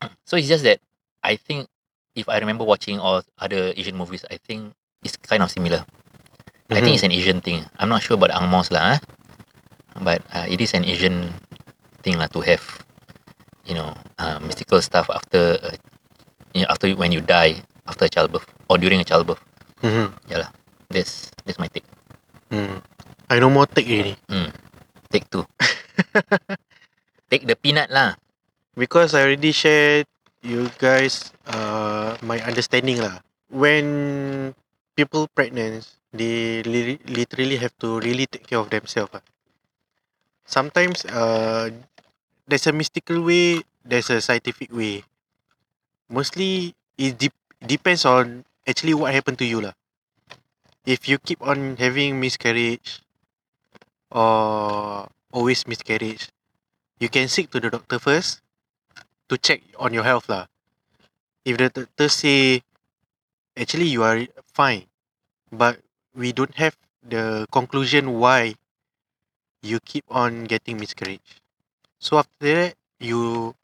so 0.26 0.36
it's 0.36 0.48
just 0.48 0.64
that 0.64 0.80
I 1.22 1.36
think 1.36 1.68
if 2.14 2.28
I 2.28 2.38
remember 2.38 2.64
watching 2.64 2.98
all 3.00 3.22
other 3.38 3.72
Asian 3.76 3.96
movies, 3.96 4.24
I 4.30 4.36
think 4.36 4.72
it's 5.02 5.16
kind 5.18 5.42
of 5.42 5.50
similar. 5.50 5.84
I 6.72 6.80
think 6.80 6.96
it's 6.96 7.04
an 7.04 7.12
Asian 7.12 7.44
thing. 7.44 7.68
I'm 7.76 7.92
not 7.92 8.00
sure 8.00 8.16
about 8.16 8.32
the 8.32 8.38
Angmos 8.40 8.72
lah, 8.72 8.96
eh? 8.96 8.98
but 10.00 10.24
uh, 10.32 10.48
it 10.48 10.56
is 10.60 10.72
an 10.72 10.88
Asian 10.88 11.28
thing 12.00 12.16
lah 12.16 12.32
to 12.32 12.40
have, 12.40 12.64
you 13.68 13.76
know, 13.76 13.92
uh, 14.16 14.40
mystical 14.40 14.80
stuff 14.80 15.12
after, 15.12 15.60
uh, 15.60 15.76
you 16.56 16.64
know, 16.64 16.70
after 16.72 16.88
when 16.96 17.12
you 17.12 17.20
die 17.20 17.60
after 17.84 18.08
childbirth 18.08 18.48
or 18.72 18.80
during 18.80 19.00
a 19.00 19.04
childbirth. 19.04 19.42
Mm-hmm. 19.84 20.16
Yeah 20.32 20.48
lah. 20.48 20.50
That's 20.88 21.28
that's 21.44 21.60
my 21.60 21.68
take. 21.68 21.84
Mm. 22.48 22.80
I 23.28 23.36
no 23.36 23.52
more 23.52 23.68
take 23.68 23.88
already. 23.92 24.16
Hmm. 24.28 24.48
Take 25.12 25.28
two. 25.28 25.44
Take 27.32 27.48
the 27.48 27.56
peanut 27.56 27.88
lah. 27.88 28.16
because 28.76 29.14
I 29.14 29.22
already 29.22 29.52
shared 29.52 30.06
you 30.42 30.70
guys 30.78 31.30
uh 31.46 32.16
my 32.24 32.40
understanding 32.42 33.00
lah. 33.00 33.22
When 33.52 34.54
people 34.96 35.28
pregnant, 35.28 35.96
they 36.12 36.62
li- 36.62 37.00
literally 37.06 37.56
have 37.58 37.76
to 37.78 38.00
really 38.00 38.26
take 38.26 38.46
care 38.46 38.58
of 38.58 38.70
themselves. 38.70 39.12
lah. 39.14 39.22
Sometimes 40.46 41.04
uh 41.06 41.70
there's 42.46 42.66
a 42.68 42.72
mystical 42.72 43.22
way, 43.22 43.62
there's 43.84 44.10
a 44.10 44.20
scientific 44.20 44.72
way. 44.72 45.04
Mostly 46.08 46.76
it 46.96 47.18
de- 47.18 47.32
depends 47.66 48.04
on 48.04 48.44
actually 48.68 48.94
what 48.94 49.12
happened 49.12 49.38
to 49.38 49.44
you 49.44 49.60
lah. 49.60 49.72
If 50.86 51.08
you 51.08 51.18
keep 51.18 51.42
on 51.42 51.76
having 51.76 52.20
miscarriage 52.20 53.00
or 54.10 55.08
always 55.32 55.66
miscarriage, 55.66 56.28
you 57.00 57.08
can 57.08 57.28
seek 57.28 57.50
to 57.52 57.60
the 57.60 57.70
doctor 57.70 57.98
first 57.98 58.40
to 59.28 59.38
check 59.38 59.62
on 59.78 59.94
your 59.94 60.04
health 60.04 60.28
lah. 60.28 60.46
If 61.44 61.58
the 61.58 61.70
doctor 61.70 62.08
say 62.08 62.62
actually 63.56 63.88
you 63.88 64.02
are 64.04 64.26
fine, 64.54 64.86
but 65.50 65.80
we 66.14 66.32
don't 66.32 66.54
have 66.56 66.76
the 67.02 67.46
conclusion 67.50 68.18
why 68.20 68.54
you 69.62 69.80
keep 69.80 70.04
on 70.10 70.44
getting 70.44 70.78
miscarriage. 70.78 71.40
So 71.98 72.18
after 72.18 72.46
that, 72.46 72.74
you 72.98 73.54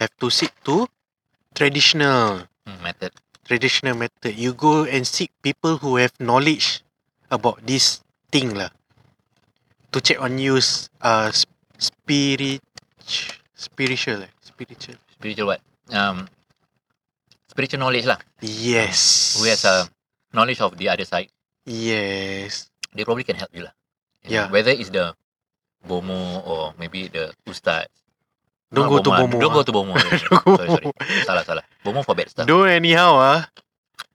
have 0.00 0.12
to 0.20 0.30
seek 0.30 0.52
to 0.64 0.86
traditional 1.54 2.48
Hmm, 2.66 2.78
method. 2.82 3.12
traditional 3.44 3.98
method. 3.98 4.38
You 4.38 4.54
go 4.54 4.84
and 4.86 5.02
seek 5.06 5.30
people 5.42 5.78
who 5.82 5.96
have 5.98 6.14
knowledge 6.22 6.80
about 7.30 7.66
this 7.66 8.00
thing 8.30 8.54
lah. 8.54 8.70
To 9.92 9.98
check 10.00 10.22
on 10.22 10.38
you, 10.38 10.62
uh, 11.02 11.28
spirit, 11.76 12.62
spiritual, 13.54 14.22
eh? 14.22 14.32
spiritual. 14.40 14.94
Spiritual 15.18 15.46
what? 15.50 15.60
Um, 15.90 16.30
spiritual 17.50 17.82
knowledge 17.82 18.06
lah. 18.06 18.22
Yes. 18.40 19.36
Who 19.36 19.50
has 19.50 19.66
a 19.66 19.90
knowledge 20.32 20.60
of 20.60 20.76
the 20.76 20.88
other 20.88 21.04
side. 21.04 21.28
Yes. 21.64 22.68
They 22.92 23.04
probably 23.04 23.24
can 23.24 23.36
help 23.36 23.52
you 23.54 23.64
lah. 23.64 23.74
You 24.24 24.28
know, 24.28 24.34
Yeah. 24.34 24.46
Whether 24.50 24.72
it's 24.74 24.90
the 24.90 25.14
bomo 25.84 26.42
or 26.44 26.74
maybe 26.78 27.08
the 27.08 27.32
ustad. 27.46 27.88
Don't 28.72 28.88
go 28.88 29.04
to 29.04 29.10
lah. 29.12 29.24
Bomo. 29.24 29.36
Don't 29.38 29.52
ah. 29.52 29.56
go 29.60 29.62
to 29.62 29.72
bomo. 29.72 29.94
sorry, 30.56 30.68
sorry. 30.68 30.86
Salah, 31.28 31.44
salah. 31.44 31.64
Bomo 31.84 32.04
for 32.04 32.16
bad 32.16 32.28
stuff. 32.32 32.46
Don't 32.48 32.68
anyhow 32.68 33.16
ah. 33.20 33.40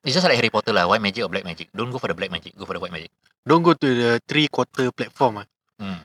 It's 0.03 0.15
just 0.15 0.23
like 0.23 0.39
Harry 0.39 0.49
Potter 0.49 0.71
lah. 0.73 0.87
White 0.87 1.03
magic 1.03 1.23
or 1.25 1.29
black 1.29 1.43
magic. 1.43 1.67
Don't 1.75 1.91
go 1.91 1.99
for 1.99 2.07
the 2.07 2.17
black 2.17 2.31
magic. 2.31 2.55
Go 2.55 2.65
for 2.65 2.73
the 2.73 2.81
white 2.81 2.95
magic. 2.95 3.11
Don't 3.43 3.63
go 3.63 3.75
to 3.75 3.87
the 3.87 4.11
three 4.27 4.47
quarter 4.47 4.91
platform 4.91 5.43
ah. 5.43 5.47
Mm. 5.77 5.99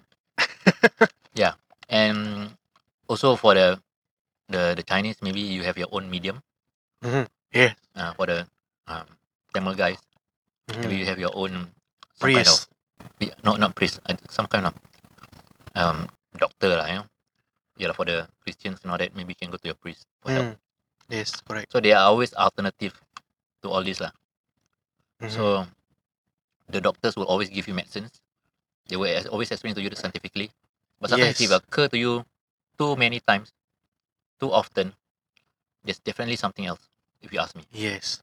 yeah, 1.40 1.56
and 1.88 2.50
also 3.08 3.36
for 3.36 3.54
the 3.54 3.78
the 4.50 4.74
the 4.76 4.84
Chinese, 4.84 5.22
maybe 5.22 5.40
you 5.40 5.62
have 5.64 5.78
your 5.78 5.88
own 5.90 6.10
medium. 6.10 6.42
Mhm. 7.00 7.26
Yeah. 7.52 7.72
Uh, 7.96 8.12
for 8.14 8.26
the 8.26 8.44
um, 8.88 9.06
Tamil 9.52 9.74
guys, 9.76 10.00
maybe 10.68 10.96
Mhm. 10.96 11.00
you 11.00 11.06
have 11.06 11.20
your 11.20 11.34
own 11.36 11.68
some 12.16 12.32
kind 12.32 12.48
of 12.48 12.58
Priest. 12.58 12.68
not 13.44 13.58
not 13.58 13.74
priest, 13.74 14.00
uh, 14.06 14.16
some 14.30 14.46
kind 14.46 14.66
of 14.66 14.74
um 15.74 16.08
doctor 16.38 16.76
lah, 16.76 16.86
you 16.88 16.96
know. 17.02 17.06
Yeah, 17.80 17.92
for 17.96 18.04
the 18.04 18.28
Christians 18.44 18.80
and 18.82 18.92
all 18.92 18.98
that, 18.98 19.14
maybe 19.16 19.32
you 19.32 19.38
can 19.38 19.50
go 19.50 19.56
to 19.56 19.68
your 19.68 19.78
priest 19.78 20.06
for 20.20 20.30
help. 20.30 20.46
Mm. 20.54 20.56
Yes, 21.08 21.40
correct. 21.40 21.72
So 21.72 21.80
there 21.80 21.96
are 21.96 22.06
always 22.12 22.32
alternative 22.34 22.94
to 23.62 23.66
all 23.70 23.82
this 23.82 23.98
lah. 24.00 24.12
Mhm. 25.20 25.30
So 25.32 25.42
the 26.68 26.80
doctors 26.80 27.16
will 27.16 27.26
always 27.26 27.48
give 27.50 27.66
you 27.66 27.74
medicines. 27.74 28.20
They 28.86 28.96
will 28.96 29.08
always 29.32 29.50
explain 29.50 29.74
to 29.74 29.82
you 29.82 29.90
scientifically. 29.94 30.50
But 31.00 31.10
sometimes 31.10 31.40
if 31.40 31.48
it 31.48 31.50
Yes. 31.50 31.58
occur 31.64 31.88
to 31.88 31.98
you 31.98 32.24
too 32.78 32.94
many 32.96 33.20
times, 33.20 33.52
too 34.38 34.52
often, 34.52 34.94
there's 35.84 35.98
definitely 35.98 36.36
something 36.36 36.66
else, 36.66 36.82
if 37.20 37.32
you 37.32 37.40
ask 37.40 37.56
me. 37.56 37.64
yes. 37.72 38.22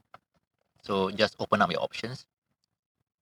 So 0.90 1.14
just 1.14 1.38
open 1.38 1.62
up 1.62 1.70
your 1.70 1.86
options 1.86 2.26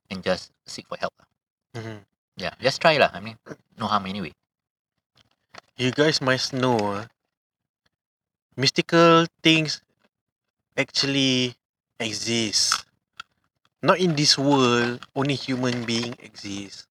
and 0.07 0.23
just 0.23 0.55
seek 0.63 0.87
for 0.87 0.95
help. 0.95 1.11
lah. 1.19 1.27
Mhm. 1.75 2.07
Yeah, 2.39 2.55
just 2.63 2.79
try 2.79 2.95
lah. 2.95 3.11
I 3.11 3.19
mean, 3.19 3.35
no 3.75 3.91
harm 3.91 4.07
anyway. 4.07 4.31
You 5.75 5.91
guys 5.91 6.23
must 6.23 6.55
know 6.55 6.79
ah. 6.79 7.11
Mystical 8.55 9.27
things 9.43 9.83
actually 10.79 11.59
exist. 11.99 12.87
Not 13.83 13.99
in 13.99 14.15
this 14.15 14.39
world, 14.39 15.03
only 15.11 15.35
human 15.35 15.83
being 15.83 16.15
exist. 16.23 16.87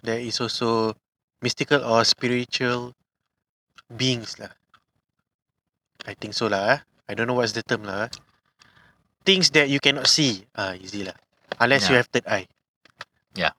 There 0.00 0.18
is 0.18 0.40
also 0.40 0.96
mystical 1.44 1.84
or 1.84 2.00
spiritual 2.08 2.96
beings 3.92 4.40
lah. 4.40 4.56
I 6.08 6.16
think 6.16 6.32
so 6.32 6.48
lah. 6.48 6.64
eh. 6.74 6.80
I 7.06 7.14
don't 7.14 7.28
know 7.28 7.36
what's 7.38 7.52
the 7.52 7.62
term 7.62 7.84
lah. 7.84 8.08
Eh. 9.26 9.32
Things 9.34 9.50
that 9.58 9.66
you 9.66 9.82
cannot 9.82 10.06
see. 10.06 10.46
Ah, 10.54 10.78
easy 10.78 11.02
lah. 11.02 11.18
Unless 11.58 11.90
you 11.90 11.98
Yeah. 11.98 12.06
have 12.06 12.08
third 12.14 12.26
eye. 12.30 12.46
Yeah. 13.34 13.52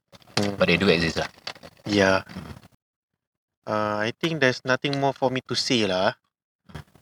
But 0.56 0.72
they 0.72 0.80
do 0.80 0.88
exist 0.88 1.20
lah. 1.20 1.28
Yeah. 1.84 2.24
Uh, 3.68 4.00
I 4.00 4.16
think 4.16 4.40
there's 4.40 4.64
nothing 4.64 4.96
more 4.96 5.12
for 5.12 5.28
me 5.28 5.44
to 5.52 5.56
say 5.56 5.84
lah. 5.84 6.16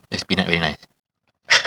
The 0.09 0.17
peanut 0.25 0.49
very 0.49 0.59
nice. 0.61 0.81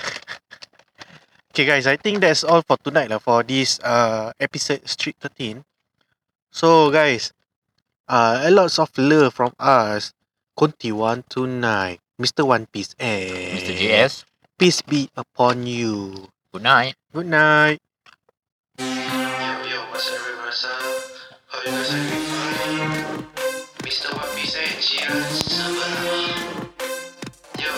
Okay 1.58 1.66
guys, 1.66 1.86
I 1.90 1.98
think 1.98 2.22
that's 2.22 2.46
all 2.46 2.62
for 2.62 2.78
tonight 2.78 3.10
lah 3.10 3.18
for 3.18 3.42
this 3.42 3.82
uh 3.82 4.30
episode 4.38 4.86
Street 4.86 5.18
13. 5.18 5.66
So 6.54 6.86
guys, 6.94 7.34
uh 8.06 8.46
a 8.46 8.50
lots 8.54 8.78
of 8.78 8.94
love 8.94 9.34
from 9.34 9.58
us. 9.58 10.14
Conti 10.54 10.94
one 10.94 11.26
tonight. 11.26 11.98
Mr. 12.18 12.42
One 12.46 12.66
Piece 12.70 12.94
and 12.98 13.58
Mr. 13.58 13.74
JS, 13.74 14.22
Peace 14.58 14.82
be 14.82 15.06
upon 15.14 15.66
you. 15.66 16.26
Good 16.52 16.62
night. 16.62 16.94
Good 17.12 17.26
night. 17.26 17.78
Saya 24.48 24.64
Mr. 24.72 24.80
Jiran 24.80 25.28
sebelah 25.28 26.00
Yo 27.60 27.76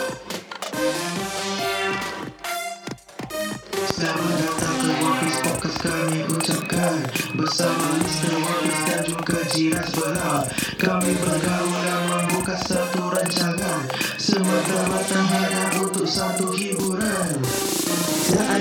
Selamat 3.90 4.34
datang 4.38 4.78
ke 4.78 4.92
Piece 5.18 5.40
Podcast 5.42 5.78
kami 5.82 6.18
ucapkan 6.30 6.98
Bersama 7.34 7.86
Mr. 7.98 8.32
Piece 8.38 8.82
dan 8.86 9.00
juga 9.02 9.38
jiran 9.50 9.86
sebelah 9.90 10.40
Kami 10.78 11.12
bergaul 11.18 11.80
dan 11.82 12.02
membuka 12.06 12.54
satu 12.62 13.10
rancangan 13.10 13.82
Semata-mata 14.14 15.18
hanya 15.26 15.64
untuk 15.82 16.06
satu 16.06 16.54
hiburan 16.54 17.09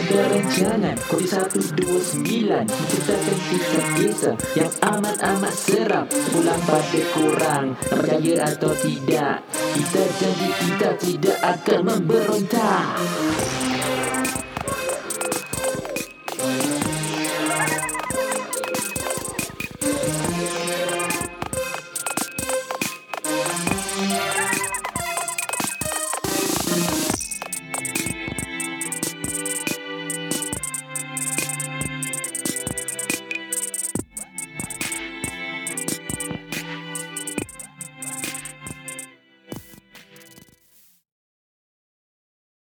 Tak 0.10 0.26
rancangan 0.26 0.98
Kodi 1.06 1.30
129 1.30 2.50
Menceritakan 2.50 3.38
kisah-kisah 3.46 4.36
Yang 4.58 4.74
amat-amat 4.82 5.54
seram 5.54 6.06
Pulang 6.34 6.62
pada 6.66 7.02
korang 7.14 7.66
Percaya 7.78 8.34
atau 8.50 8.74
tidak 8.74 9.46
Kita 9.54 10.02
janji 10.18 10.50
kita 10.66 10.90
tidak 10.98 11.38
akan 11.46 11.80
memberontak 11.86 12.90